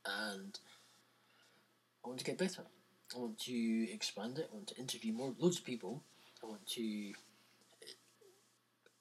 and 0.05 0.57
I 2.03 2.07
want 2.07 2.19
to 2.19 2.25
get 2.25 2.37
better. 2.37 2.63
I 3.15 3.19
want 3.19 3.39
to 3.39 3.91
expand 3.91 4.37
it. 4.37 4.49
I 4.51 4.55
want 4.55 4.67
to 4.67 4.77
interview 4.77 5.13
more 5.13 5.33
loads 5.37 5.57
of 5.57 5.65
people. 5.65 6.01
I 6.43 6.47
want 6.47 6.65
to. 6.67 7.13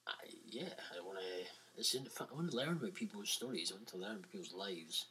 I, 0.07 0.13
yeah, 0.47 0.75
I 0.97 1.05
want 1.05 1.19
to. 1.19 1.58
It's 1.79 1.95
in, 1.95 2.07
I 2.21 2.35
want 2.35 2.51
to 2.51 2.57
learn 2.57 2.71
about 2.71 2.95
people's 2.95 3.31
stories. 3.31 3.71
I 3.73 3.77
want 3.77 3.87
to 3.89 3.97
learn 3.97 4.17
about 4.17 4.33
people's 4.33 4.53
lives 4.53 5.07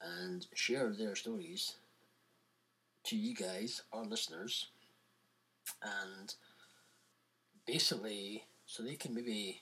and 0.00 0.46
share 0.54 0.90
their 0.92 1.16
stories 1.16 1.74
to 3.04 3.16
you 3.16 3.34
guys, 3.34 3.82
our 3.92 4.04
listeners, 4.04 4.68
and 5.82 6.34
basically 7.66 8.44
so 8.66 8.82
they 8.82 8.94
can 8.94 9.14
maybe 9.14 9.60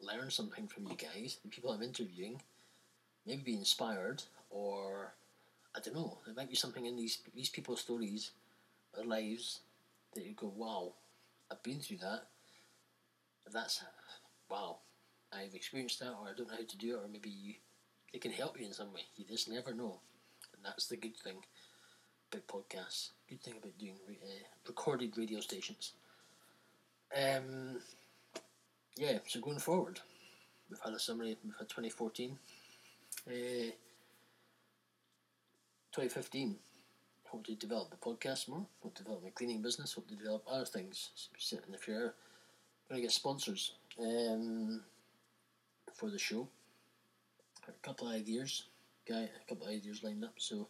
learn 0.00 0.30
something 0.30 0.66
from 0.66 0.84
you 0.88 0.96
guys, 0.96 1.38
the 1.42 1.48
people 1.48 1.70
I'm 1.70 1.82
interviewing, 1.82 2.42
maybe 3.26 3.42
be 3.42 3.54
inspired, 3.54 4.22
or 4.50 5.12
I 5.76 5.80
don't 5.80 5.94
know, 5.94 6.18
there 6.24 6.34
might 6.34 6.50
be 6.50 6.56
something 6.56 6.86
in 6.86 6.96
these 6.96 7.18
these 7.34 7.48
people's 7.48 7.80
stories, 7.80 8.32
their 8.94 9.04
lives, 9.04 9.60
that 10.14 10.24
you 10.24 10.34
go, 10.34 10.52
wow, 10.56 10.92
I've 11.50 11.62
been 11.62 11.80
through 11.80 11.98
that. 11.98 12.24
That's 13.52 13.82
wow, 14.50 14.78
I've 15.32 15.54
experienced 15.54 16.00
that, 16.00 16.10
or 16.10 16.28
I 16.28 16.32
don't 16.36 16.48
know 16.48 16.56
how 16.56 16.64
to 16.66 16.76
do 16.76 16.94
it, 16.94 17.04
or 17.04 17.08
maybe 17.10 17.30
you 17.30 17.54
it 18.12 18.20
can 18.20 18.32
help 18.32 18.58
you 18.60 18.66
in 18.66 18.72
some 18.72 18.92
way. 18.92 19.02
You 19.16 19.24
just 19.24 19.48
never 19.48 19.74
know, 19.74 20.00
and 20.54 20.64
that's 20.64 20.86
the 20.86 20.96
good 20.96 21.16
thing 21.16 21.36
about 22.30 22.46
podcasts. 22.46 23.10
Good 23.28 23.42
thing 23.42 23.54
about 23.56 23.78
doing 23.78 23.96
uh, 24.10 24.44
recorded 24.66 25.16
radio 25.16 25.40
stations. 25.40 25.92
Um, 27.16 27.80
yeah. 28.96 29.18
So 29.26 29.40
going 29.40 29.58
forward, 29.58 30.00
we've 30.68 30.80
had 30.84 30.94
a 30.94 30.98
summary. 30.98 31.36
We've 31.42 31.54
had 31.58 31.68
twenty 31.68 31.90
fourteen. 31.90 32.38
Uh, 33.26 33.72
2015, 35.92 36.56
hope 37.28 37.44
to 37.44 37.54
develop 37.54 37.90
the 37.90 37.96
podcast 37.96 38.48
more, 38.48 38.64
hope 38.82 38.94
to 38.94 39.02
develop 39.02 39.22
my 39.22 39.28
cleaning 39.30 39.60
business, 39.60 39.92
hope 39.92 40.08
to 40.08 40.14
develop 40.14 40.42
other 40.50 40.64
things. 40.64 41.10
And 41.52 41.74
if 41.74 41.86
you're 41.86 42.14
going 42.88 42.96
to 42.96 43.00
get 43.02 43.12
sponsors 43.12 43.74
um, 44.00 44.80
for 45.94 46.10
the 46.10 46.18
show, 46.18 46.48
a 47.68 47.72
couple 47.86 48.08
of 48.08 48.14
ideas, 48.14 48.64
guy, 49.08 49.28
a 49.28 49.48
couple 49.48 49.66
of 49.66 49.72
ideas 49.72 50.02
lined 50.02 50.24
up. 50.24 50.34
So 50.38 50.68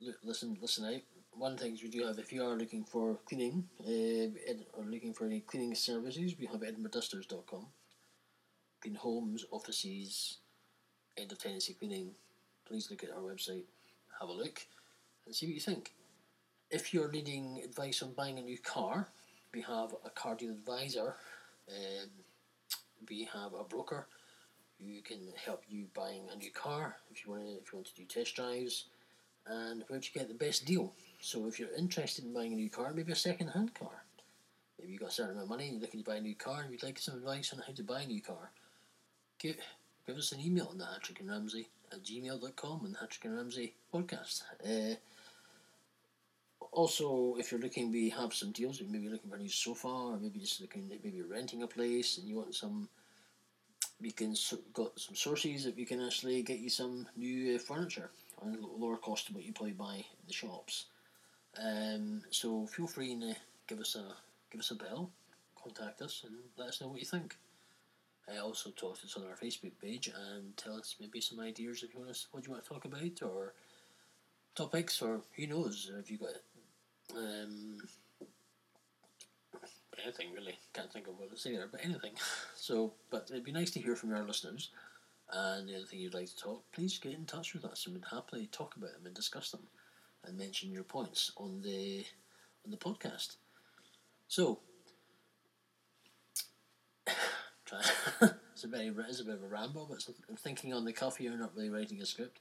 look, 0.00 0.16
listen, 0.22 0.56
listen 0.60 0.84
out. 0.84 1.02
One 1.34 1.56
thing 1.56 1.78
we 1.82 1.88
do 1.88 2.06
have, 2.06 2.18
if 2.18 2.32
you 2.32 2.44
are 2.44 2.56
looking 2.56 2.84
for 2.84 3.18
cleaning 3.26 3.64
uh, 3.80 4.52
or 4.74 4.84
looking 4.84 5.14
for 5.14 5.24
any 5.24 5.40
cleaning 5.40 5.74
services, 5.74 6.34
we 6.38 6.46
have 6.46 6.60
edinburghdusters.com. 6.60 7.66
Clean 8.82 8.94
homes, 8.94 9.46
offices, 9.50 10.38
end 11.16 11.32
of 11.32 11.38
tenancy 11.38 11.74
cleaning. 11.74 12.10
Please 12.66 12.90
look 12.90 13.02
at 13.02 13.10
our 13.10 13.22
website, 13.22 13.64
have 14.20 14.28
a 14.28 14.32
look, 14.32 14.66
and 15.26 15.34
see 15.34 15.46
what 15.46 15.54
you 15.54 15.60
think. 15.60 15.92
If 16.70 16.92
you're 16.92 17.10
needing 17.10 17.60
advice 17.64 18.02
on 18.02 18.12
buying 18.12 18.38
a 18.38 18.42
new 18.42 18.58
car, 18.58 19.08
we 19.54 19.60
have 19.62 19.94
a 20.04 20.10
car 20.10 20.34
deal 20.34 20.50
advisor. 20.50 21.14
Um, 21.68 22.08
we 23.08 23.28
have 23.32 23.52
a 23.54 23.64
broker 23.64 24.06
who 24.78 25.00
can 25.02 25.18
help 25.44 25.62
you 25.68 25.86
buying 25.94 26.22
a 26.32 26.36
new 26.36 26.50
car 26.50 26.96
if 27.10 27.24
you 27.24 27.30
want 27.30 27.44
to, 27.44 27.52
if 27.52 27.72
you 27.72 27.78
want 27.78 27.86
to 27.86 27.94
do 27.94 28.04
test 28.04 28.34
drives 28.34 28.86
and 29.46 29.84
where 29.88 30.00
to 30.00 30.12
get 30.12 30.28
the 30.28 30.34
best 30.34 30.64
deal. 30.64 30.92
So 31.20 31.46
if 31.46 31.58
you're 31.58 31.74
interested 31.76 32.24
in 32.24 32.32
buying 32.32 32.52
a 32.52 32.56
new 32.56 32.70
car, 32.70 32.92
maybe 32.92 33.12
a 33.12 33.16
second 33.16 33.48
hand 33.48 33.74
car, 33.74 34.04
maybe 34.78 34.92
you've 34.92 35.00
got 35.00 35.10
a 35.10 35.12
certain 35.12 35.32
amount 35.32 35.44
of 35.44 35.50
money 35.50 35.64
and 35.64 35.74
you're 35.74 35.82
looking 35.82 36.02
to 36.02 36.10
buy 36.10 36.16
a 36.16 36.20
new 36.20 36.34
car 36.34 36.62
and 36.62 36.72
you'd 36.72 36.82
like 36.82 36.98
some 36.98 37.16
advice 37.16 37.52
on 37.52 37.62
how 37.66 37.72
to 37.72 37.82
buy 37.82 38.02
a 38.02 38.06
new 38.06 38.20
car, 38.20 38.50
give, 39.38 39.56
give 40.06 40.16
us 40.16 40.32
an 40.32 40.40
email 40.40 40.68
on 40.70 40.78
the 40.78 40.84
Hattrick 40.84 41.20
and 41.20 41.30
Ramsey 41.30 41.68
at 41.92 42.02
gmail.com 42.02 42.84
and 42.84 42.96
Hattrick 42.96 43.24
and 43.24 43.36
Ramsey 43.36 43.74
podcast. 43.92 44.42
Uh, 44.64 44.96
also, 46.72 47.36
if 47.38 47.52
you're 47.52 47.60
looking, 47.60 47.92
we 47.92 48.08
have 48.10 48.32
some 48.32 48.50
deals. 48.50 48.80
You 48.80 48.86
maybe 48.90 49.08
looking 49.08 49.30
for 49.30 49.36
a 49.36 49.38
new 49.38 49.48
sofa, 49.48 49.88
or 49.88 50.18
maybe 50.18 50.40
just 50.40 50.60
looking, 50.60 50.88
maybe 50.88 51.20
renting 51.22 51.62
a 51.62 51.66
place 51.66 52.18
and 52.18 52.26
you 52.26 52.36
want 52.36 52.54
some. 52.54 52.88
We 54.00 54.10
can 54.10 54.34
so- 54.34 54.58
got 54.72 54.98
some 54.98 55.14
sources 55.14 55.64
that 55.64 55.76
we 55.76 55.84
can 55.84 56.00
actually 56.00 56.42
get 56.42 56.58
you 56.58 56.70
some 56.70 57.06
new 57.16 57.54
uh, 57.54 57.58
furniture 57.58 58.10
on 58.40 58.56
a 58.56 58.66
lower 58.66 58.96
cost 58.96 59.26
than 59.26 59.36
what 59.36 59.44
you 59.44 59.52
probably 59.52 59.74
buy 59.74 59.96
in 59.96 60.26
the 60.26 60.32
shops. 60.32 60.86
Um, 61.62 62.22
so 62.30 62.66
feel 62.66 62.86
free 62.86 63.14
to 63.20 63.36
give 63.68 63.78
us 63.78 63.94
a 63.94 64.16
give 64.50 64.60
us 64.60 64.70
a 64.70 64.74
bell, 64.74 65.10
contact 65.62 66.00
us, 66.02 66.22
and 66.26 66.34
let 66.56 66.68
us 66.68 66.80
know 66.80 66.88
what 66.88 67.00
you 67.00 67.06
think. 67.06 67.36
I 68.32 68.38
also 68.38 68.70
talk 68.70 68.98
to 69.00 69.06
us 69.06 69.16
on 69.16 69.24
our 69.24 69.36
Facebook 69.36 69.72
page 69.80 70.08
and 70.08 70.56
tell 70.56 70.76
us 70.76 70.96
maybe 70.98 71.20
some 71.20 71.40
ideas 71.40 71.82
if 71.82 71.92
you 71.92 72.00
want 72.00 72.10
us 72.10 72.28
what 72.30 72.46
you 72.46 72.50
want 72.50 72.64
to 72.64 72.68
talk 72.68 72.84
about 72.86 73.22
or 73.22 73.52
topics 74.54 75.02
or 75.02 75.20
who 75.36 75.46
knows 75.46 75.90
if 75.98 76.10
you 76.10 76.18
got 76.18 76.30
um, 77.16 77.78
anything 80.02 80.32
really 80.32 80.58
can't 80.72 80.92
think 80.92 81.06
of 81.06 81.18
what 81.18 81.30
to 81.30 81.36
say 81.36 81.52
there 81.56 81.68
but 81.70 81.84
anything 81.84 82.12
so 82.56 82.92
but 83.10 83.28
it'd 83.30 83.44
be 83.44 83.52
nice 83.52 83.70
to 83.70 83.80
hear 83.80 83.96
from 83.96 84.12
our 84.12 84.24
listeners 84.24 84.70
and 85.32 85.70
anything 85.70 85.98
you'd 85.98 86.14
like 86.14 86.26
to 86.26 86.36
talk 86.36 86.62
please 86.72 86.98
get 86.98 87.12
in 87.12 87.24
touch 87.24 87.54
with 87.54 87.64
us 87.64 87.86
and 87.86 87.94
we'd 87.94 88.04
happily 88.10 88.48
talk 88.52 88.76
about 88.76 88.92
them 88.92 89.06
and 89.06 89.14
discuss 89.14 89.50
them 89.50 89.62
and 90.24 90.36
mention 90.36 90.70
your 90.70 90.84
points 90.84 91.32
on 91.36 91.60
the 91.62 92.04
on 92.64 92.70
the 92.70 92.76
podcast 92.76 93.36
so 94.28 94.58
trying. 97.72 97.82
it's 98.52 98.64
a 98.64 98.68
very 98.68 98.92
it's 99.08 99.20
a 99.20 99.24
bit 99.24 99.34
of 99.34 99.42
a 99.42 99.48
ramble, 99.48 99.86
but 99.88 99.96
it's 99.96 100.10
thinking 100.42 100.72
on 100.72 100.84
the 100.84 100.92
cuff 100.92 101.16
here, 101.16 101.36
not 101.36 101.54
really 101.56 101.70
writing 101.70 102.00
a 102.00 102.06
script. 102.06 102.38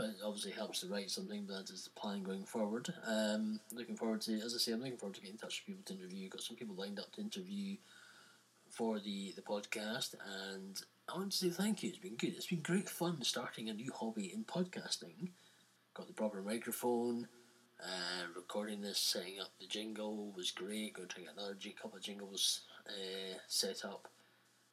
But 0.00 0.10
it 0.10 0.16
obviously 0.24 0.52
helps 0.52 0.80
to 0.80 0.86
write 0.86 1.10
something. 1.10 1.44
But 1.46 1.66
that 1.66 1.74
is 1.74 1.84
the 1.84 2.00
plan 2.00 2.22
going 2.22 2.44
forward. 2.44 2.88
Um, 3.06 3.60
looking 3.74 3.96
forward 3.96 4.22
to, 4.22 4.32
as 4.40 4.54
I 4.54 4.58
say, 4.58 4.72
I'm 4.72 4.80
looking 4.80 4.96
forward 4.96 5.16
to 5.16 5.20
getting 5.20 5.34
in 5.34 5.38
touch 5.38 5.62
with 5.66 5.76
people 5.76 5.82
to 5.84 6.00
interview. 6.00 6.30
Got 6.30 6.40
some 6.40 6.56
people 6.56 6.74
lined 6.74 6.98
up 6.98 7.12
to 7.12 7.20
interview 7.20 7.76
for 8.70 8.98
the 8.98 9.34
the 9.36 9.42
podcast, 9.42 10.14
and 10.54 10.80
I 11.06 11.18
want 11.18 11.32
to 11.32 11.36
say 11.36 11.50
thank 11.50 11.82
you. 11.82 11.90
It's 11.90 11.98
been 11.98 12.16
good. 12.16 12.34
It's 12.34 12.46
been 12.46 12.62
great 12.62 12.88
fun 12.88 13.22
starting 13.22 13.68
a 13.68 13.74
new 13.74 13.92
hobby 13.92 14.32
in 14.32 14.44
podcasting. 14.44 15.32
Got 15.92 16.06
the 16.06 16.14
proper 16.14 16.40
microphone. 16.40 17.28
Uh, 17.82 18.26
recording 18.34 18.80
this, 18.80 18.98
setting 18.98 19.38
up 19.38 19.50
the 19.60 19.66
jingle 19.66 20.32
was 20.34 20.50
great. 20.50 20.94
Going 20.94 21.08
to 21.08 21.20
get 21.20 21.32
another 21.36 21.56
couple 21.80 21.98
of 21.98 22.02
jingles 22.02 22.62
uh, 22.86 23.36
set 23.48 23.84
up. 23.84 24.08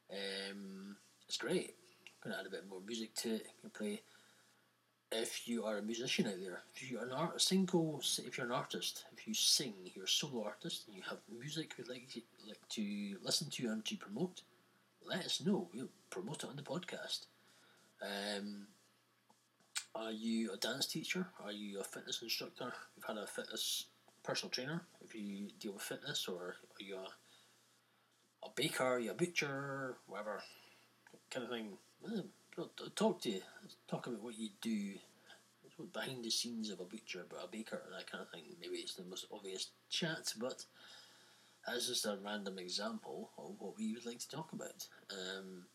Um, 0.10 0.96
it's 1.28 1.38
great. 1.38 1.76
Going 2.24 2.34
to 2.34 2.40
add 2.40 2.48
a 2.48 2.50
bit 2.50 2.70
more 2.70 2.80
music 2.86 3.14
to 3.16 3.36
it. 3.36 3.48
Can 3.62 3.70
play. 3.72 4.02
If 5.12 5.48
you 5.48 5.64
are 5.64 5.78
a 5.78 5.82
musician 5.82 6.28
out 6.28 6.40
there, 6.42 6.62
if 6.76 6.92
you're 6.92 7.04
an 7.04 7.14
art, 7.14 7.42
single, 7.42 8.02
if 8.26 8.38
you're 8.38 8.46
an 8.46 8.52
artist, 8.52 9.06
if 9.16 9.26
you 9.26 9.34
sing, 9.34 9.74
you're 9.96 10.06
a 10.06 10.08
solo 10.08 10.44
artist, 10.44 10.84
and 10.88 10.96
you 10.98 11.04
have 11.10 11.20
music 11.40 11.74
you'd 11.78 11.88
like 11.88 12.10
to, 12.14 12.22
like 12.46 12.68
to 12.70 13.18
listen 13.24 13.50
to 13.52 13.68
and 13.68 13.86
to 13.86 13.96
promote, 13.96 14.42
let 15.06 15.26
us 15.26 15.42
know. 15.46 15.70
We'll 15.74 15.88
promote 16.10 16.44
it 16.44 16.50
on 16.50 16.58
the 16.58 16.62
podcast. 16.62 17.28
Um, 18.02 18.68
are 19.96 20.12
you 20.12 20.52
a 20.52 20.58
dance 20.58 20.86
teacher? 20.88 21.28
Are 21.44 21.54
you 21.54 21.80
a 21.80 21.84
fitness 21.84 22.22
instructor? 22.22 22.74
You've 22.96 23.06
had 23.06 23.18
a 23.18 23.26
fitness 23.26 23.86
personal 24.24 24.52
trainer. 24.52 24.82
If 25.02 25.16
you 25.16 25.48
deal 25.60 25.74
with 25.74 25.82
fitness, 25.82 26.28
or 26.28 26.58
are 26.80 26.84
you 26.84 26.98
a, 26.98 28.46
a 28.46 28.50
baker? 28.56 28.84
Are 28.84 29.00
you 29.00 29.12
a 29.12 29.16
butcher? 29.16 29.96
Whatever 30.06 30.44
kind 31.32 31.46
of 31.46 31.52
thing. 31.52 31.78
Talk 32.96 33.22
to 33.22 33.30
you. 33.30 33.42
Talk 33.88 34.08
about 34.08 34.24
what 34.24 34.38
you 34.38 34.50
do. 34.62 34.94
Behind 35.94 36.24
the 36.24 36.32
scenes 36.32 36.72
of 36.72 36.80
a 36.80 36.86
butcher, 36.86 37.24
but 37.30 37.44
a 37.44 37.48
baker, 37.48 37.84
and 37.86 37.94
that 37.94 38.10
kind 38.12 38.24
of 38.24 38.32
thing. 38.32 38.42
Maybe 38.60 38.78
it's 38.78 38.96
the 38.96 39.04
most 39.04 39.28
obvious 39.32 39.70
chat, 39.92 40.34
but 40.40 40.66
that's 41.68 41.88
just 41.88 42.08
a 42.08 42.18
random 42.26 42.58
example 42.58 43.30
of 43.38 43.54
what 43.60 43.78
we 43.78 43.94
would 43.94 44.06
like 44.08 44.18
to 44.20 44.30
talk 44.30 44.54
about. 44.54 44.88
Um, 45.12 45.66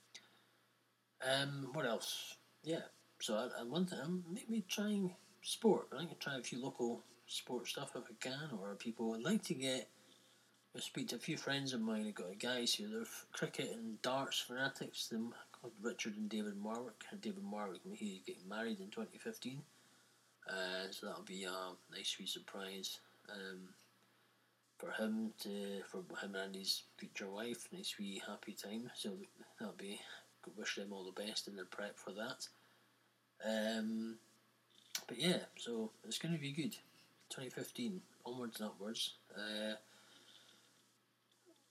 um, 1.25 1.69
what 1.73 1.87
else? 1.87 2.35
Yeah, 2.65 2.81
so 3.21 3.37
I, 3.37 3.61
I 3.61 3.63
want 3.63 3.91
to 3.91 4.03
um, 4.03 4.25
maybe 4.29 4.65
trying 4.69 5.15
sport. 5.43 5.87
I 5.95 5.99
think 5.99 6.19
try 6.19 6.37
a 6.37 6.43
few 6.43 6.61
local 6.61 7.05
sport 7.27 7.69
stuff 7.69 7.93
if 7.95 8.03
I 8.11 8.15
can, 8.29 8.59
or 8.61 8.75
people 8.75 9.15
I'd 9.15 9.23
like 9.23 9.45
to 9.45 9.55
get. 9.55 9.89
I 10.77 10.81
speak 10.81 11.09
to 11.09 11.17
a 11.17 11.21
few 11.21 11.37
friends 11.37 11.75
of 11.75 11.81
mine. 11.81 12.07
I've 12.09 12.15
got 12.15 12.41
guys 12.41 12.75
who 12.75 13.03
are 13.03 13.07
cricket 13.33 13.71
and 13.73 14.03
darts 14.03 14.41
fanatics. 14.41 15.07
Them 15.07 15.33
Richard 15.81 16.17
and 16.17 16.29
David 16.29 16.55
Marwick. 16.55 17.21
David 17.21 17.45
Marwick, 17.45 17.81
he's 17.95 18.21
getting 18.27 18.49
married 18.49 18.81
in 18.81 18.89
twenty 18.89 19.19
fifteen. 19.19 19.63
Uh, 20.49 20.91
so 20.91 21.07
that'll 21.07 21.23
be 21.23 21.45
a 21.45 21.95
nice 21.95 22.17
wee 22.19 22.27
surprise 22.27 22.99
um, 23.33 23.61
for 24.77 24.91
him 24.91 25.33
to 25.41 25.83
for 25.89 26.03
him 26.21 26.35
and 26.35 26.55
his 26.55 26.83
future 26.97 27.31
wife. 27.31 27.69
Nice 27.73 27.95
wee 27.99 28.21
happy 28.27 28.53
time. 28.53 28.91
So 28.95 29.13
that'll 29.59 29.75
be 29.75 30.01
wish 30.57 30.77
them 30.77 30.93
all 30.93 31.05
the 31.05 31.23
best 31.23 31.49
in 31.49 31.57
their 31.57 31.65
prep 31.65 31.97
for 31.97 32.13
that. 32.13 32.47
Um, 33.45 34.17
but 35.09 35.19
yeah, 35.19 35.39
so 35.57 35.91
it's 36.05 36.19
going 36.19 36.35
to 36.35 36.41
be 36.41 36.53
good. 36.53 36.73
2015 37.31 38.01
onwards 38.27 38.61
and 38.61 38.69
upwards. 38.69 39.15
Uh, 39.37 39.75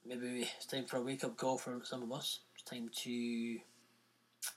maybe 0.05 0.49
it's 0.57 0.65
time 0.65 0.85
for 0.85 0.97
a 0.97 1.01
wake 1.01 1.23
up 1.23 1.37
call 1.37 1.57
for 1.57 1.79
some 1.83 2.03
of 2.03 2.11
us. 2.11 2.39
It's 2.55 2.63
time 2.63 2.89
to 3.03 3.59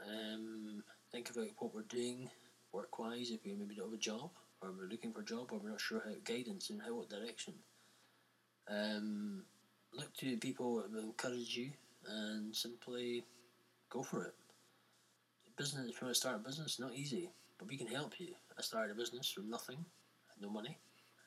um, 0.06 0.82
think 1.12 1.30
about 1.30 1.48
what 1.58 1.74
we're 1.74 1.82
doing 1.82 2.28
work 2.72 2.98
wise 2.98 3.30
if 3.30 3.44
we 3.44 3.54
maybe 3.54 3.74
don't 3.74 3.86
have 3.86 3.94
a 3.94 3.98
job 3.98 4.30
or 4.60 4.72
we're 4.72 4.88
looking 4.88 5.12
for 5.12 5.20
a 5.20 5.24
job 5.24 5.50
or 5.52 5.58
we're 5.58 5.70
not 5.70 5.80
sure 5.80 6.02
how 6.04 6.12
guidance 6.24 6.70
and 6.70 6.82
how 6.82 6.94
what 6.94 7.08
direction. 7.08 7.54
Um, 8.68 9.44
look 9.92 10.14
to 10.16 10.36
people 10.38 10.76
that 10.76 10.92
will 10.92 11.04
encourage 11.04 11.56
you 11.56 11.70
and 12.08 12.54
simply 12.54 13.24
go 13.90 14.02
for 14.02 14.24
it. 14.24 14.34
Business, 15.56 15.88
if 15.88 16.00
you 16.00 16.06
want 16.06 16.14
to 16.14 16.20
start 16.20 16.36
a 16.36 16.38
business, 16.38 16.80
not 16.80 16.94
easy, 16.94 17.30
but 17.58 17.68
we 17.68 17.76
can 17.76 17.86
help 17.86 18.18
you. 18.18 18.34
I 18.58 18.62
started 18.62 18.92
a 18.92 18.98
business 18.98 19.30
from 19.30 19.48
nothing, 19.48 19.84
no 20.40 20.50
money. 20.50 20.78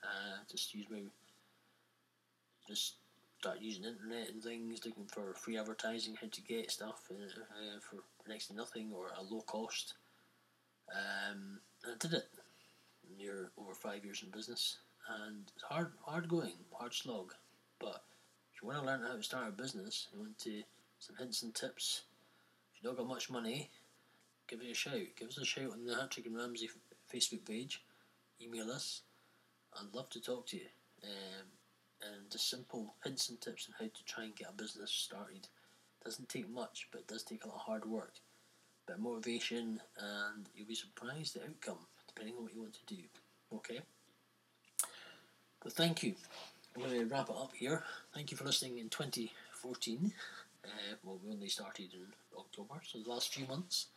Uh, 0.04 0.38
just 0.52 0.74
use 0.74 0.86
my, 0.92 1.00
just 2.68 2.96
start 3.40 3.60
using 3.62 3.86
internet 3.86 4.30
and 4.30 4.44
things, 4.44 4.86
looking 4.86 5.06
for 5.06 5.34
free 5.34 5.58
advertising, 5.58 6.18
how 6.20 6.28
to 6.30 6.42
get 6.42 6.72
stuff 6.72 7.04
uh, 7.10 7.24
uh, 7.24 7.80
for 7.80 8.04
next 8.28 8.48
to 8.48 8.56
nothing 8.56 8.92
or 8.94 9.12
a 9.18 9.24
low 9.24 9.42
cost. 9.42 9.94
Um, 10.92 11.60
and 11.84 11.94
I 11.94 11.98
did 12.00 12.14
it. 12.14 12.28
Near 13.18 13.52
over 13.58 13.74
five 13.74 14.04
years 14.04 14.22
in 14.22 14.32
business, 14.32 14.78
and 15.24 15.50
it's 15.56 15.64
hard, 15.64 15.94
hard 16.06 16.28
going, 16.28 16.52
hard 16.74 16.94
slog. 16.94 17.34
But 17.80 18.04
if 18.54 18.62
you 18.62 18.68
want 18.68 18.82
to 18.82 18.86
learn 18.86 19.02
how 19.02 19.16
to 19.16 19.24
start 19.24 19.48
a 19.48 19.52
business, 19.52 20.08
you 20.12 20.20
want 20.20 20.38
to 20.40 20.62
some 21.00 21.16
hints 21.18 21.42
and 21.44 21.56
tips. 21.56 22.04
If 22.74 22.84
you 22.84 22.90
don't 22.90 22.98
got 22.98 23.08
much 23.08 23.30
money, 23.30 23.70
give 24.48 24.62
it 24.62 24.72
a 24.72 24.74
shout. 24.74 25.16
Give 25.18 25.30
us 25.30 25.38
a 25.38 25.46
shout 25.46 25.72
on 25.72 25.86
the 25.86 25.94
Hattrick 25.94 26.26
and 26.26 26.36
Ramsey 26.36 26.70
Facebook 27.14 27.46
page. 27.46 27.82
Email 28.42 28.72
us. 28.72 29.02
I'd 29.74 29.94
love 29.94 30.10
to 30.12 30.22
talk 30.22 30.48
to 30.48 30.58
you. 30.58 30.66
Um, 31.04 31.46
and 32.02 32.30
just 32.32 32.50
simple 32.50 32.96
hints 33.04 33.30
and 33.30 33.40
tips 33.40 33.68
on 33.68 33.76
how 33.80 33.86
to 33.86 34.06
try 34.06 34.26
and 34.26 34.36
get 34.36 34.50
a 34.50 34.54
business 34.54 34.92
started. 34.92 35.48
Doesn't 36.08 36.30
take 36.30 36.50
much, 36.50 36.88
but 36.90 37.02
it 37.02 37.08
does 37.08 37.22
take 37.22 37.44
a 37.44 37.50
lot 37.50 37.56
of 37.56 37.62
hard 37.64 37.84
work. 37.84 38.14
a 38.88 38.92
Bit 38.92 38.96
of 38.96 39.04
motivation, 39.04 39.82
and 40.00 40.48
you'll 40.56 40.66
be 40.66 40.74
surprised 40.74 41.36
the 41.36 41.44
outcome, 41.44 41.86
depending 42.08 42.36
on 42.38 42.44
what 42.44 42.54
you 42.56 42.62
want 42.62 42.76
to 42.76 42.96
do. 42.96 43.02
Okay? 43.54 43.82
But 45.62 45.74
thank 45.74 46.04
you. 46.04 46.16
I'm 46.74 46.84
going 46.84 46.94
to 46.98 47.14
wrap 47.14 47.30
it 47.30 47.36
up 47.36 47.52
here. 47.54 47.84
Thank 48.16 48.32
you 48.32 48.38
for 48.38 48.46
listening 48.46 48.78
in 48.78 48.88
2014. 48.88 50.14
Uh, 50.64 50.70
well, 51.04 51.20
we 51.22 51.34
only 51.34 51.50
started 51.50 51.94
in 51.94 52.06
October, 52.40 52.76
so 52.86 53.00
the 53.00 53.10
last 53.10 53.34
few 53.34 53.46
months. 53.46 53.88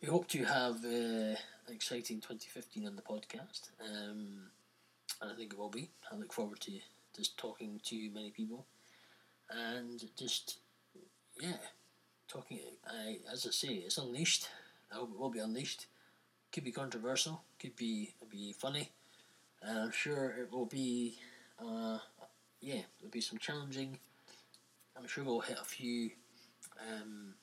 We 0.00 0.08
hope 0.08 0.28
to 0.28 0.44
have 0.44 0.76
uh, 0.82 1.36
an 1.36 1.74
exciting 1.74 2.22
2015 2.22 2.86
on 2.86 2.96
the 2.96 3.02
podcast, 3.02 3.68
um, 3.82 4.48
and 5.20 5.30
I 5.30 5.34
think 5.34 5.52
it 5.52 5.58
will 5.58 5.68
be. 5.68 5.90
I 6.10 6.16
look 6.16 6.32
forward 6.32 6.60
to 6.60 6.72
just 7.14 7.36
talking 7.36 7.82
to 7.84 8.10
many 8.14 8.30
people, 8.30 8.64
and 9.50 10.02
just 10.18 10.60
yeah, 11.40 11.56
talking. 12.28 12.60
I 12.86 13.18
as 13.32 13.46
I 13.46 13.50
say, 13.50 13.68
it's 13.68 13.98
unleashed. 13.98 14.48
I 14.92 14.96
hope 14.96 15.10
it 15.12 15.18
will 15.18 15.30
be 15.30 15.38
unleashed. 15.38 15.86
Could 16.52 16.64
be 16.64 16.72
controversial. 16.72 17.42
Could 17.60 17.76
be 17.76 18.14
be 18.30 18.52
funny, 18.52 18.90
and 19.62 19.78
I'm 19.78 19.92
sure 19.92 20.34
it 20.38 20.52
will 20.52 20.66
be. 20.66 21.18
Uh, 21.58 21.98
yeah, 22.60 22.82
there'll 22.98 23.10
be 23.10 23.20
some 23.20 23.38
challenging. 23.38 23.98
I'm 24.96 25.06
sure 25.06 25.24
we'll 25.24 25.40
hit 25.40 25.58
a 25.60 25.64
few. 25.64 26.10
Um, 26.80 27.34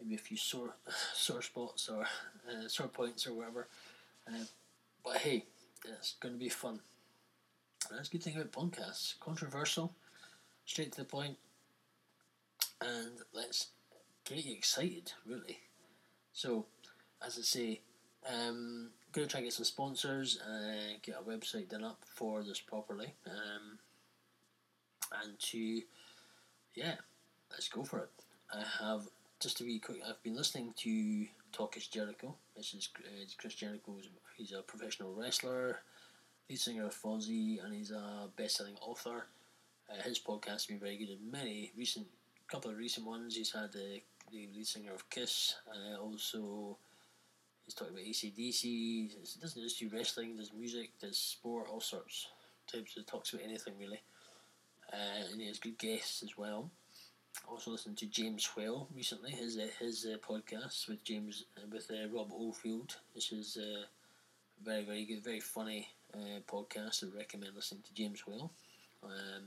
maybe 0.00 0.14
a 0.14 0.18
few 0.18 0.36
sore 0.36 0.74
sore 1.14 1.42
spots 1.42 1.88
or 1.88 2.02
uh, 2.02 2.68
sore 2.68 2.88
points 2.88 3.26
or 3.26 3.34
whatever. 3.34 3.68
Uh, 4.28 4.44
but 5.04 5.18
hey, 5.18 5.44
it's 5.84 6.14
going 6.20 6.34
to 6.34 6.38
be 6.38 6.48
fun. 6.48 6.80
That's 7.90 8.08
a 8.08 8.12
good 8.12 8.22
thing 8.22 8.36
about 8.36 8.52
podcasts. 8.52 9.18
Controversial, 9.18 9.94
straight 10.66 10.92
to 10.92 10.98
the 10.98 11.04
point, 11.04 11.36
and 12.80 13.18
let's 13.32 13.68
get 14.24 14.44
you 14.44 14.54
excited, 14.54 15.12
really. 15.26 15.58
So, 16.32 16.66
as 17.24 17.38
I 17.38 17.42
say, 17.42 17.80
um, 18.28 18.90
going 19.12 19.26
to 19.26 19.30
try 19.30 19.38
and 19.38 19.46
get 19.46 19.54
some 19.54 19.64
sponsors, 19.64 20.38
uh, 20.40 20.96
get 21.02 21.16
a 21.16 21.28
website 21.28 21.68
done 21.68 21.84
up 21.84 22.02
for 22.14 22.42
this 22.42 22.60
properly, 22.60 23.14
um, 23.26 23.78
and 25.22 25.38
to, 25.38 25.82
yeah, 26.74 26.94
let's 27.50 27.68
go 27.68 27.82
for 27.82 27.98
it. 28.00 28.10
I 28.52 28.62
have 28.84 29.08
just 29.40 29.56
to 29.58 29.64
be 29.64 29.78
quick, 29.78 30.02
I've 30.06 30.22
been 30.22 30.36
listening 30.36 30.74
to 30.78 31.26
Talk 31.52 31.76
is 31.76 31.86
Jericho. 31.86 32.34
This 32.56 32.74
is 32.74 32.88
uh, 32.98 33.24
Chris 33.38 33.54
Jericho. 33.54 33.96
He's 34.36 34.52
a 34.52 34.62
professional 34.62 35.14
wrestler, 35.14 35.80
lead 36.48 36.58
singer 36.58 36.86
of 36.86 36.94
Fozzy, 36.94 37.62
and 37.64 37.74
he's 37.74 37.90
a 37.90 38.28
best-selling 38.36 38.76
author. 38.80 39.26
Uh, 39.90 40.02
his 40.02 40.18
podcast 40.18 40.50
has 40.50 40.66
been 40.66 40.78
very 40.78 40.96
good 40.96 41.08
in 41.08 41.30
many 41.30 41.72
recent, 41.76 42.06
couple 42.50 42.70
of 42.70 42.78
recent 42.78 43.06
ones. 43.06 43.36
He's 43.36 43.52
had 43.52 43.72
the, 43.72 44.00
the 44.32 44.48
lead 44.54 44.66
singer 44.66 44.92
of 44.92 45.08
Kiss. 45.10 45.54
Uh, 45.68 46.00
also, 46.00 46.76
he's 47.64 47.74
talking 47.74 47.94
about 47.94 48.06
ACDC. 48.06 48.62
He 48.62 49.10
doesn't 49.40 49.62
just 49.62 49.78
do 49.78 49.90
wrestling. 49.92 50.36
Does 50.36 50.52
music. 50.52 50.90
Does 51.00 51.16
sport. 51.16 51.68
All 51.70 51.80
sorts. 51.80 52.28
Types. 52.70 52.94
He 52.94 53.02
talks 53.02 53.32
about 53.32 53.44
anything 53.44 53.74
really. 53.78 54.00
Uh, 54.92 55.30
and 55.30 55.40
he 55.40 55.46
has 55.46 55.58
good 55.58 55.78
guests 55.78 56.22
as 56.22 56.36
well 56.36 56.70
also 57.48 57.70
listened 57.70 57.96
to 57.98 58.06
James 58.06 58.48
Whale 58.56 58.88
recently. 58.94 59.32
His 59.32 59.58
uh, 59.58 59.68
his 59.78 60.06
uh, 60.06 60.16
podcast 60.18 60.88
with 60.88 61.02
James 61.04 61.44
uh, 61.56 61.66
with 61.72 61.90
uh, 61.90 62.08
Rob 62.14 62.30
Oldfield. 62.32 62.96
This 63.14 63.32
is 63.32 63.56
uh, 63.60 63.84
very 64.64 64.84
very 64.84 65.04
good, 65.04 65.24
very 65.24 65.40
funny 65.40 65.88
podcast. 66.48 67.04
I 67.04 67.16
recommend 67.16 67.54
listening 67.54 67.82
to 67.86 67.94
James 67.94 68.26
Whale. 68.26 68.50
Um, 69.04 69.44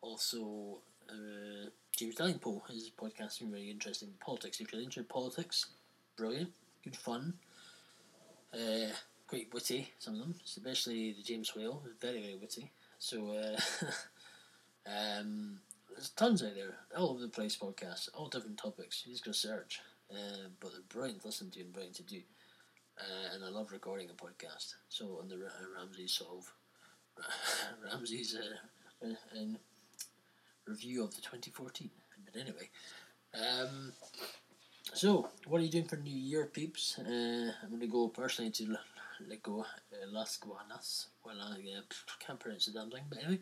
also 0.00 0.78
uh, 1.10 1.68
James 1.96 2.14
Dalrymple. 2.14 2.64
His 2.70 2.90
podcast 2.90 3.40
been 3.40 3.50
very 3.50 3.70
interesting. 3.70 4.08
in 4.08 4.14
Politics. 4.24 4.60
If 4.60 4.72
you're 4.72 4.82
into 4.82 5.02
politics, 5.04 5.66
brilliant, 6.16 6.50
good 6.84 6.96
fun. 6.96 7.34
Uh, 8.52 8.92
quite 9.26 9.52
witty. 9.52 9.90
Some 9.98 10.14
of 10.14 10.20
them, 10.20 10.34
especially 10.44 11.12
the 11.12 11.22
James 11.22 11.54
Whale, 11.56 11.82
very 12.00 12.20
very 12.20 12.36
witty. 12.36 12.70
So 12.98 13.30
uh, 13.30 13.60
um, 15.20 15.58
there's 15.90 16.10
tons 16.10 16.42
out 16.42 16.54
there, 16.54 16.74
all 16.96 17.10
over 17.10 17.20
the 17.20 17.28
place. 17.28 17.56
Podcasts, 17.56 18.08
all 18.14 18.28
different 18.28 18.58
topics. 18.58 19.02
You 19.06 19.12
just 19.12 19.24
go 19.24 19.32
search. 19.32 19.80
Uh, 20.10 20.48
but 20.60 20.72
they're 20.72 20.80
brilliant 20.88 21.20
to 21.22 21.28
listen 21.28 21.50
to 21.50 21.60
and 21.60 21.72
brilliant 21.72 21.96
to 21.96 22.02
do. 22.02 22.20
Uh, 22.98 23.34
and 23.34 23.44
I 23.44 23.48
love 23.48 23.72
recording 23.72 24.08
a 24.10 24.12
podcast. 24.12 24.74
So 24.88 25.18
on 25.20 25.28
the 25.28 25.38
Ra- 25.38 25.78
Ramsey's 25.78 26.12
sort 26.12 26.30
of 26.36 26.52
Ramsey's 27.90 28.36
uh, 28.36 29.06
uh, 29.06 29.38
in 29.40 29.58
review 30.66 31.04
of 31.04 31.14
the 31.14 31.20
2014. 31.22 31.90
But 32.24 32.40
anyway, 32.40 32.70
um, 33.34 33.92
so 34.94 35.28
what 35.46 35.60
are 35.60 35.64
you 35.64 35.70
doing 35.70 35.84
for 35.84 35.96
New 35.96 36.14
Year, 36.14 36.46
peeps? 36.46 36.98
Uh, 36.98 37.52
I'm 37.62 37.80
to 37.80 37.86
go 37.86 38.08
personally 38.08 38.50
to 38.52 38.64
L- 38.70 38.76
Lego 39.28 39.60
uh, 39.60 40.06
Las 40.10 40.38
Guanas. 40.38 41.06
Well, 41.24 41.36
I 41.40 41.54
uh, 41.78 41.82
can't 42.24 42.38
pronounce 42.38 42.66
the 42.66 42.72
damn 42.72 42.90
thing, 42.90 43.04
but 43.08 43.18
anyway, 43.18 43.40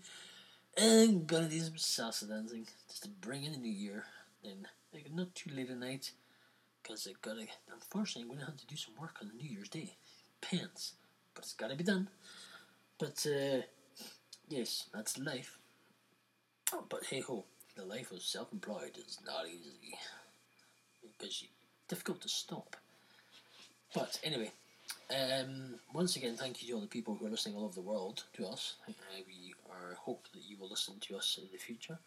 I'm 0.80 1.24
gonna 1.24 1.48
do 1.48 1.60
some 1.60 1.74
salsa 1.74 2.28
dancing 2.28 2.66
just 2.88 3.02
to 3.02 3.08
bring 3.08 3.44
in 3.44 3.52
the 3.52 3.58
New 3.58 3.72
Year. 3.72 4.04
Then 4.42 4.66
like, 4.92 5.12
not 5.12 5.34
too 5.34 5.50
late 5.54 5.70
at 5.70 5.78
night, 5.78 6.12
because 6.82 7.06
I 7.08 7.14
gotta. 7.22 7.46
Unfortunately, 7.72 8.22
I'm 8.22 8.36
gonna 8.36 8.46
have 8.46 8.56
to 8.56 8.66
do 8.66 8.76
some 8.76 8.94
work 9.00 9.16
on 9.20 9.28
the 9.28 9.34
New 9.34 9.48
Year's 9.48 9.68
Day. 9.68 9.96
Pants, 10.40 10.94
but 11.34 11.44
it's 11.44 11.52
gotta 11.52 11.76
be 11.76 11.84
done. 11.84 12.08
But 12.98 13.26
uh, 13.26 13.62
yes, 14.48 14.86
that's 14.92 15.18
life. 15.18 15.58
Oh, 16.72 16.84
but 16.88 17.04
hey 17.04 17.20
ho, 17.20 17.44
the 17.76 17.84
life 17.84 18.12
of 18.12 18.22
self-employed 18.22 18.96
is 18.96 19.18
not 19.26 19.46
easy 19.48 19.98
because 21.02 21.42
you 21.42 21.48
difficult 21.88 22.20
to 22.20 22.28
stop. 22.28 22.76
But 23.92 24.20
anyway, 24.22 24.52
um, 25.10 25.80
once 25.92 26.14
again, 26.14 26.36
thank 26.36 26.62
you 26.62 26.68
to 26.68 26.74
all 26.74 26.80
the 26.80 26.86
people 26.86 27.16
who 27.16 27.26
are 27.26 27.30
listening 27.30 27.56
all 27.56 27.64
over 27.64 27.74
the 27.74 27.80
world 27.80 28.22
to 28.34 28.46
us. 28.46 28.76
Uh, 28.88 28.92
we 29.26 29.52
are 29.68 29.94
hope 29.94 30.28
that 30.32 30.42
you 30.46 30.56
will 30.58 30.68
listen 30.68 30.94
to 31.00 31.16
us 31.16 31.38
in 31.42 31.48
the 31.50 31.58
future, 31.58 31.98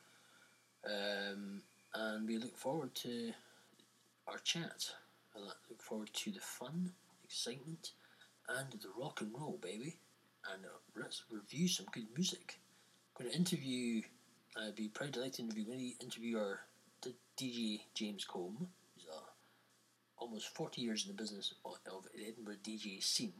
um, 0.85 1.61
and 1.93 2.25
we 2.27 2.37
look 2.37 2.57
forward 2.57 2.95
to 2.95 3.33
our 4.27 4.37
chat. 4.37 4.91
I 5.35 5.39
look 5.39 5.81
forward 5.81 6.11
to 6.13 6.31
the 6.31 6.39
fun, 6.39 6.91
excitement, 7.25 7.91
and 8.47 8.71
the 8.81 8.89
rock 8.97 9.19
and 9.19 9.33
roll, 9.37 9.59
baby. 9.61 9.97
And 10.53 10.63
let's 10.95 11.23
review 11.29 11.67
some 11.67 11.87
good 11.91 12.07
music. 12.15 12.59
I'm 13.19 13.25
going 13.25 13.31
to 13.31 13.37
interview. 13.37 14.03
I'd 14.55 14.75
be 14.75 14.87
proud 14.87 15.13
to 15.13 15.21
like 15.21 15.33
to 15.33 15.41
interview. 15.41 15.65
Going 15.65 15.79
to 15.79 16.03
interview 16.05 16.37
our 16.37 16.59
D- 17.01 17.15
DJ 17.37 17.81
James 17.95 18.23
Combe. 18.23 18.67
He's 18.95 19.05
a 19.07 19.19
almost 20.17 20.55
40 20.55 20.81
years 20.81 21.03
in 21.03 21.15
the 21.15 21.21
business 21.21 21.53
of 21.65 21.77
the 21.83 22.27
Edinburgh 22.27 22.61
DJ 22.63 23.03
scene. 23.03 23.33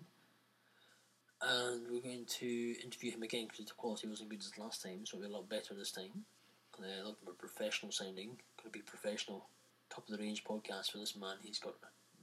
And 1.42 1.86
we're 1.92 2.02
going 2.02 2.26
to 2.40 2.76
interview 2.84 3.12
him 3.12 3.22
again 3.22 3.48
because 3.50 3.66
the 3.66 3.74
quality 3.74 4.08
wasn't 4.08 4.30
good 4.30 4.40
as 4.40 4.58
last 4.58 4.82
time, 4.82 5.06
so 5.06 5.18
it'll 5.18 5.28
be 5.28 5.34
a 5.34 5.38
lot 5.38 5.50
better 5.50 5.74
this 5.76 5.92
time. 5.92 6.26
Uh, 6.80 7.06
looking 7.06 7.26
more 7.26 7.36
professional 7.36 7.92
sounding, 7.92 8.30
going 8.58 8.66
to 8.66 8.70
be 8.70 8.82
professional, 8.82 9.46
top 9.90 10.08
of 10.10 10.18
the 10.18 10.24
range 10.24 10.44
podcast 10.44 10.92
for 10.92 10.98
this 10.98 11.16
man. 11.16 11.38
He's 11.44 11.60
got 11.60 11.76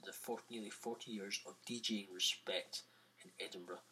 the 0.05 0.13
four, 0.13 0.39
nearly 0.51 0.71
40 0.71 1.13
years 1.13 1.41
of 1.47 1.55
DJing 1.69 2.09
respect 2.13 2.83
in 3.25 3.31
Edinburgh, 3.45 3.85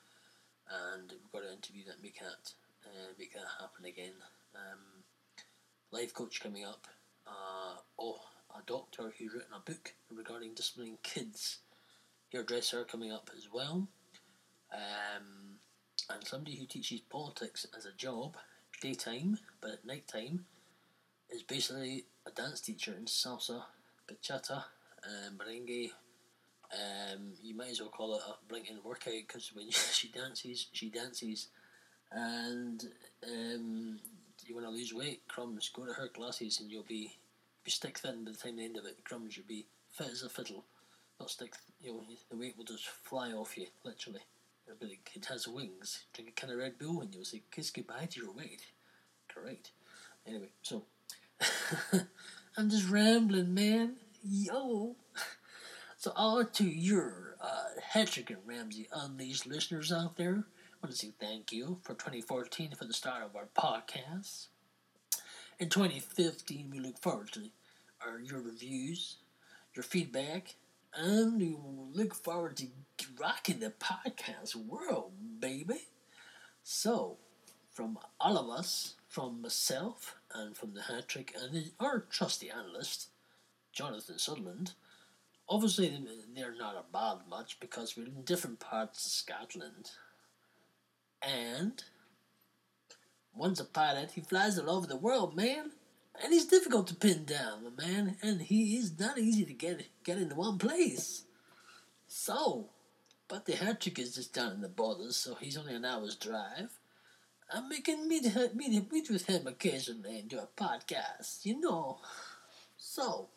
and 0.96 1.12
we've 1.12 1.32
got 1.32 1.46
to 1.46 1.52
interview 1.52 1.84
that, 1.86 2.02
make 2.02 2.18
that, 2.18 2.52
uh, 2.84 3.12
make 3.16 3.32
that 3.34 3.46
happen 3.60 3.84
again. 3.84 4.14
Um, 4.54 5.04
life 5.92 6.12
coach 6.14 6.40
coming 6.40 6.64
up. 6.64 6.86
Uh, 7.26 7.76
oh, 7.98 8.20
a 8.56 8.62
doctor 8.66 9.12
who's 9.18 9.32
written 9.32 9.52
a 9.54 9.60
book 9.60 9.94
regarding 10.10 10.54
disciplining 10.54 10.98
kids. 11.02 11.58
Hairdresser 12.32 12.84
coming 12.84 13.12
up 13.12 13.30
as 13.36 13.48
well. 13.52 13.88
Um, 14.72 15.58
and 16.10 16.26
somebody 16.26 16.56
who 16.56 16.66
teaches 16.66 17.00
politics 17.00 17.66
as 17.76 17.86
a 17.86 17.92
job, 17.92 18.36
daytime, 18.80 19.38
but 19.60 19.72
at 19.72 19.84
night 19.84 20.06
time, 20.06 20.44
is 21.30 21.42
basically 21.42 22.04
a 22.26 22.30
dance 22.30 22.60
teacher 22.60 22.94
in 22.98 23.04
salsa, 23.04 23.62
bachata, 24.06 24.64
um, 25.04 25.38
merengue. 25.38 25.90
Um, 26.72 27.32
you 27.42 27.54
might 27.54 27.70
as 27.70 27.80
well 27.80 27.90
call 27.90 28.14
it 28.16 28.22
a 28.26 28.34
blinking 28.46 28.80
workout 28.84 29.14
because 29.26 29.52
when 29.54 29.70
she 29.70 30.08
dances, 30.08 30.68
she 30.72 30.90
dances. 30.90 31.48
And 32.10 32.82
um, 33.24 34.00
you 34.48 34.54
want 34.54 34.66
to 34.66 34.72
lose 34.72 34.94
weight, 34.94 35.22
crumbs, 35.28 35.70
go 35.74 35.84
to 35.84 35.92
her 35.92 36.08
classes 36.08 36.60
and 36.60 36.70
you'll 36.70 36.82
be 36.84 37.16
be 37.64 37.70
stick 37.70 37.98
thin 37.98 38.24
by 38.24 38.32
the 38.32 38.36
time 38.36 38.56
the 38.56 38.64
end 38.64 38.76
of 38.76 38.86
it. 38.86 39.04
Crumbs, 39.04 39.36
you'll 39.36 39.46
be 39.46 39.66
fit 39.90 40.08
as 40.08 40.22
a 40.22 40.28
fiddle. 40.28 40.64
Not 41.20 41.30
stick, 41.30 41.54
you 41.82 41.92
know, 41.92 42.02
the 42.30 42.36
weight 42.36 42.56
will 42.56 42.64
just 42.64 42.86
fly 42.86 43.32
off 43.32 43.56
you, 43.58 43.66
literally. 43.84 44.20
Like 44.80 45.10
it 45.14 45.24
has 45.26 45.48
wings. 45.48 46.04
Drink 46.12 46.30
a 46.30 46.32
can 46.32 46.50
of 46.50 46.58
Red 46.58 46.78
Bull 46.78 47.00
and 47.00 47.14
you'll 47.14 47.24
say, 47.24 47.42
kiss 47.50 47.70
goodbye 47.70 48.06
to 48.10 48.20
your 48.20 48.32
weight. 48.32 48.62
Correct. 49.28 49.70
Anyway, 50.26 50.50
so 50.62 50.84
I'm 52.56 52.70
just 52.70 52.88
rambling, 52.88 53.54
man. 53.54 53.96
Yo. 54.22 54.96
So 56.00 56.12
all 56.14 56.44
to 56.44 56.64
your 56.64 57.36
uh, 57.40 57.80
Hattrick 57.92 58.30
and 58.30 58.38
Ramsey 58.46 58.86
Unleashed 58.92 59.48
listeners 59.48 59.92
out 59.92 60.16
there, 60.16 60.44
I 60.80 60.86
want 60.86 60.96
to 60.96 61.06
say 61.06 61.12
thank 61.18 61.50
you 61.50 61.78
for 61.82 61.94
2014 61.94 62.70
for 62.76 62.84
the 62.84 62.92
start 62.92 63.24
of 63.24 63.34
our 63.34 63.48
podcast. 63.52 64.46
In 65.58 65.70
2015, 65.70 66.70
we 66.70 66.78
look 66.78 66.98
forward 66.98 67.32
to 67.32 67.50
our, 68.06 68.20
your 68.20 68.40
reviews, 68.40 69.16
your 69.74 69.82
feedback, 69.82 70.54
and 70.94 71.40
we 71.40 71.56
look 71.92 72.14
forward 72.14 72.56
to 72.58 72.68
rocking 73.20 73.58
the 73.58 73.70
podcast 73.70 74.54
world, 74.54 75.10
baby. 75.40 75.88
So, 76.62 77.16
from 77.72 77.98
all 78.20 78.38
of 78.38 78.48
us, 78.56 78.94
from 79.08 79.42
myself 79.42 80.14
and 80.32 80.56
from 80.56 80.74
the 80.74 80.82
hat 80.82 81.08
trick 81.08 81.34
and 81.42 81.72
our 81.80 82.04
trusty 82.08 82.50
analyst, 82.50 83.08
Jonathan 83.72 84.20
Sutherland, 84.20 84.74
obviously 85.48 86.06
they're 86.36 86.54
not 86.56 86.86
about 86.88 87.28
much 87.28 87.58
because 87.58 87.96
we're 87.96 88.06
in 88.06 88.22
different 88.22 88.60
parts 88.60 89.04
of 89.04 89.10
Scotland. 89.10 89.90
And 91.22 91.82
one's 93.34 93.60
a 93.60 93.64
pilot, 93.64 94.12
he 94.12 94.20
flies 94.20 94.58
all 94.58 94.70
over 94.70 94.86
the 94.86 94.96
world, 94.96 95.36
man. 95.36 95.72
And 96.22 96.32
he's 96.32 96.46
difficult 96.46 96.88
to 96.88 96.96
pin 96.96 97.24
down, 97.24 97.76
man, 97.76 98.16
and 98.22 98.42
he 98.42 98.76
is 98.76 98.98
not 98.98 99.18
easy 99.18 99.44
to 99.44 99.54
get 99.54 99.86
get 100.02 100.18
into 100.18 100.34
one 100.34 100.58
place. 100.58 101.24
So, 102.08 102.70
but 103.28 103.44
the 103.46 103.52
hat 103.54 103.80
trick 103.80 104.00
is 104.00 104.16
just 104.16 104.34
down 104.34 104.52
in 104.52 104.60
the 104.60 104.68
borders, 104.68 105.16
so 105.16 105.34
he's 105.34 105.56
only 105.56 105.74
an 105.74 105.84
hour's 105.84 106.16
drive. 106.16 106.70
I'm 107.52 107.68
making 107.68 108.08
meet 108.08 108.24
meet 108.54 108.90
meet 108.92 109.10
with 109.10 109.26
him 109.26 109.46
occasionally 109.46 110.18
and 110.18 110.28
do 110.28 110.38
a 110.38 110.48
podcast, 110.60 111.46
you 111.46 111.60
know. 111.60 111.98
So, 112.76 113.28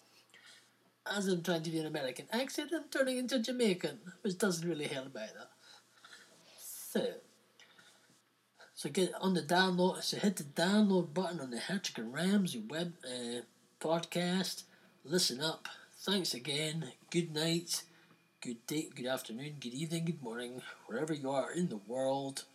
as 1.05 1.27
I'm 1.27 1.43
trying 1.43 1.63
to 1.63 1.69
do 1.69 1.79
an 1.81 1.85
American 1.85 2.25
accent, 2.31 2.71
I'm 2.73 2.89
turning 2.89 3.17
into 3.17 3.39
Jamaican, 3.39 3.99
which 4.21 4.37
doesn't 4.37 4.67
really 4.67 4.87
help 4.87 5.15
either. 5.15 5.47
So, 6.57 7.05
so 8.81 8.89
get 8.89 9.13
on 9.21 9.35
the 9.35 9.43
download. 9.43 10.01
So 10.01 10.17
hit 10.17 10.37
the 10.37 10.43
download 10.43 11.13
button 11.13 11.39
on 11.39 11.51
the 11.51 11.57
Hattrick 11.57 11.99
and 11.99 12.11
Ramsey 12.11 12.63
web 12.67 12.93
uh, 13.05 13.41
podcast. 13.79 14.63
Listen 15.05 15.39
up. 15.39 15.67
Thanks 15.99 16.33
again. 16.33 16.91
Good 17.11 17.31
night. 17.31 17.83
Good 18.41 18.65
day. 18.65 18.89
Good 18.95 19.05
afternoon. 19.05 19.57
Good 19.59 19.75
evening. 19.75 20.05
Good 20.05 20.23
morning. 20.23 20.63
Wherever 20.87 21.13
you 21.13 21.29
are 21.29 21.51
in 21.51 21.69
the 21.69 21.77
world. 21.77 22.45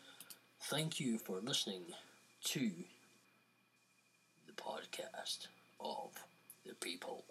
Thank 0.62 0.98
you 0.98 1.18
for 1.18 1.38
listening 1.40 1.82
to 2.46 2.72
the 4.48 4.52
podcast 4.54 5.46
of 5.78 6.10
the 6.66 6.74
people. 6.74 7.22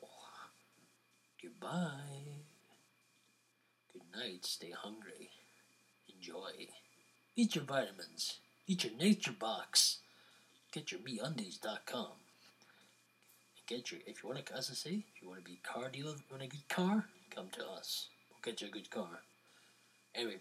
Goodbye. 1.41 2.45
Good 3.91 4.17
night. 4.17 4.45
Stay 4.45 4.71
hungry. 4.71 5.31
Enjoy. 6.15 6.69
Eat 7.35 7.55
your 7.55 7.65
vitamins. 7.65 8.39
Eat 8.67 8.83
your 8.83 8.93
nature 8.93 9.31
box. 9.31 9.99
Get 10.71 10.91
your 10.91 11.01
meundies.com. 11.01 12.07
Get 13.67 13.91
your 13.91 14.01
if 14.05 14.23
you 14.23 14.29
want 14.29 14.45
to 14.45 14.55
as 14.55 14.69
I 14.69 14.73
say, 14.73 15.03
if 15.15 15.21
you 15.21 15.29
want 15.29 15.43
to 15.43 15.49
be 15.49 15.59
car 15.63 15.89
dealer, 15.89 16.15
want 16.29 16.43
a 16.43 16.47
good 16.47 16.67
car, 16.67 17.05
come 17.33 17.47
to 17.53 17.67
us. 17.67 18.07
We'll 18.29 18.39
get 18.43 18.61
you 18.61 18.67
a 18.67 18.71
good 18.71 18.89
car. 18.89 19.21
Anyway, 20.13 20.37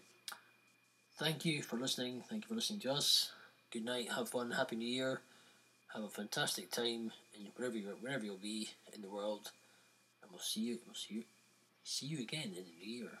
thank 1.17 1.45
you 1.45 1.61
for 1.61 1.77
listening. 1.77 2.23
Thank 2.29 2.43
you 2.43 2.49
for 2.49 2.55
listening 2.55 2.79
to 2.81 2.93
us. 2.93 3.31
Good 3.71 3.85
night. 3.85 4.11
Have 4.11 4.29
fun. 4.29 4.51
Happy 4.51 4.75
New 4.75 4.87
Year. 4.87 5.21
Have 5.93 6.03
a 6.03 6.09
fantastic 6.09 6.71
time 6.71 7.11
and 7.35 7.47
wherever 7.55 7.77
you 7.77 7.95
wherever 8.01 8.25
you'll 8.25 8.37
be 8.37 8.69
in 8.93 9.01
the 9.01 9.09
world. 9.09 9.51
And 10.21 10.31
we'll 10.31 10.39
see 10.39 10.61
you. 10.61 10.79
We'll 10.85 10.95
see 10.95 11.15
you. 11.15 11.23
See 11.83 12.07
you 12.07 12.19
again 12.19 12.49
in 12.49 12.55
the 12.55 12.85
new 12.85 12.97
year. 12.97 13.11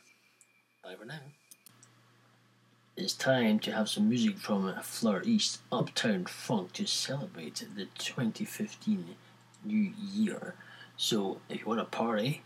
Bye 0.83 0.95
for 0.99 1.05
now. 1.05 1.19
It's 2.97 3.13
time 3.13 3.59
to 3.59 3.71
have 3.73 3.89
some 3.89 4.07
music 4.07 4.37
from 4.37 4.73
Fleur 4.81 5.21
East 5.25 5.59
Uptown 5.69 6.25
Funk 6.25 6.71
to 6.73 6.85
celebrate 6.85 7.65
the 7.75 7.87
2015 7.97 9.15
new 9.65 9.91
year. 10.13 10.55
So 10.95 11.41
if 11.49 11.61
you 11.61 11.65
want 11.65 11.79
to 11.79 11.85
party, 11.85 12.43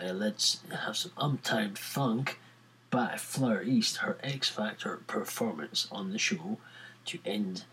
uh, 0.00 0.12
let's 0.12 0.60
have 0.84 0.96
some 0.96 1.12
Uptown 1.16 1.76
Funk 1.76 2.40
by 2.90 3.16
Fleur 3.16 3.62
East, 3.62 3.98
her 3.98 4.18
X 4.22 4.48
Factor 4.48 5.02
performance 5.06 5.86
on 5.92 6.10
the 6.10 6.18
show 6.18 6.58
to 7.04 7.18
end 7.24 7.64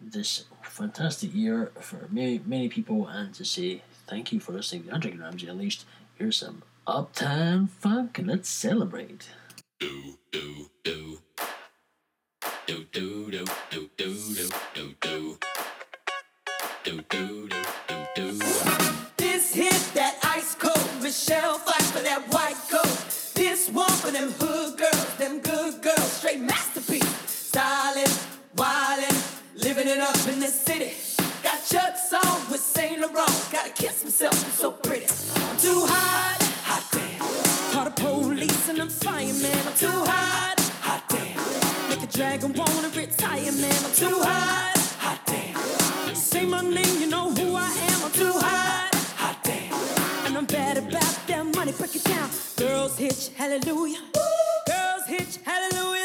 this 0.00 0.44
fantastic 0.62 1.34
year 1.34 1.72
for 1.80 2.06
many, 2.10 2.40
many 2.44 2.68
people 2.68 3.06
and 3.06 3.32
to 3.34 3.44
say 3.44 3.82
thank 4.06 4.30
you 4.30 4.40
for 4.40 4.52
listening 4.52 4.84
to 4.84 4.92
Andrew 4.92 5.18
Ramsey 5.18 5.48
Unleashed. 5.48 5.86
Here's 6.16 6.36
some 6.36 6.62
Uptown 6.86 7.66
Funk 7.66 8.18
and 8.18 8.28
let's 8.28 8.50
celebrate. 8.50 9.30
do 9.80 10.18
do 10.30 10.70
do 10.84 11.20
do 12.68 12.84
do 12.92 13.30
do 13.30 13.44
do 13.70 13.88
do 13.96 14.10
do 14.34 14.48
do 14.74 14.94
do 15.00 15.38
do 16.84 17.02
do 17.08 17.48
do 17.48 17.96
do 18.14 18.38
This 19.16 19.54
hit 19.54 19.80
that 19.94 20.18
ice 20.22 20.54
cold. 20.54 21.02
Michelle 21.02 21.56
fight 21.56 21.82
for 21.94 22.02
that 22.02 22.20
white 22.28 22.60
coat. 22.70 23.32
This 23.34 23.70
one 23.70 23.90
for 24.02 24.10
them 24.10 24.30
hood 24.32 24.76
girls, 24.76 25.16
them 25.16 25.40
good 25.40 25.80
girls, 25.80 26.12
straight 26.12 26.40
masterpiece. 26.40 27.08
Styling, 27.26 28.12
wildin', 28.56 29.16
living 29.64 29.88
it 29.88 30.00
up 30.00 30.28
in 30.28 30.38
this 30.38 30.60
city. 30.60 30.92
Got 31.42 31.64
Chuck's 31.64 32.12
on 32.12 32.50
with 32.50 32.60
Saint 32.60 33.00
Laurent. 33.00 33.48
Gotta 33.50 33.70
kiss 33.70 34.04
myself, 34.04 34.44
I'm 34.44 34.50
so 34.50 34.72
pretty. 34.72 35.06
Too 35.56 35.86
hot, 35.88 36.42
hot 36.68 36.84
damn. 36.92 37.72
Call 37.72 37.84
the 37.86 37.92
police 37.92 38.68
and. 38.68 38.78
I'm 38.82 38.88
too 39.74 40.04
hot, 40.04 40.57
dragon 42.18 42.52
wanna 42.52 42.88
retire, 42.96 43.52
man. 43.52 43.84
I'm 43.84 43.92
too 43.92 44.18
hot, 44.20 44.76
hot 44.98 45.20
damn. 45.24 46.16
Say 46.16 46.44
my 46.46 46.62
name, 46.62 47.00
you 47.00 47.06
know 47.06 47.30
who 47.30 47.54
I 47.54 47.70
am. 47.90 48.04
I'm 48.06 48.10
too 48.10 48.32
hot, 48.32 48.92
hot 49.22 49.38
damn. 49.44 50.26
And 50.26 50.36
I'm 50.36 50.46
bad 50.46 50.78
about 50.78 51.14
that 51.28 51.46
money, 51.54 51.70
break 51.70 51.94
it 51.94 52.02
down. 52.02 52.28
Girls 52.56 52.98
hitch, 52.98 53.30
hallelujah. 53.36 54.00
Girls 54.66 55.06
hitch, 55.06 55.38
hallelujah. 55.44 55.97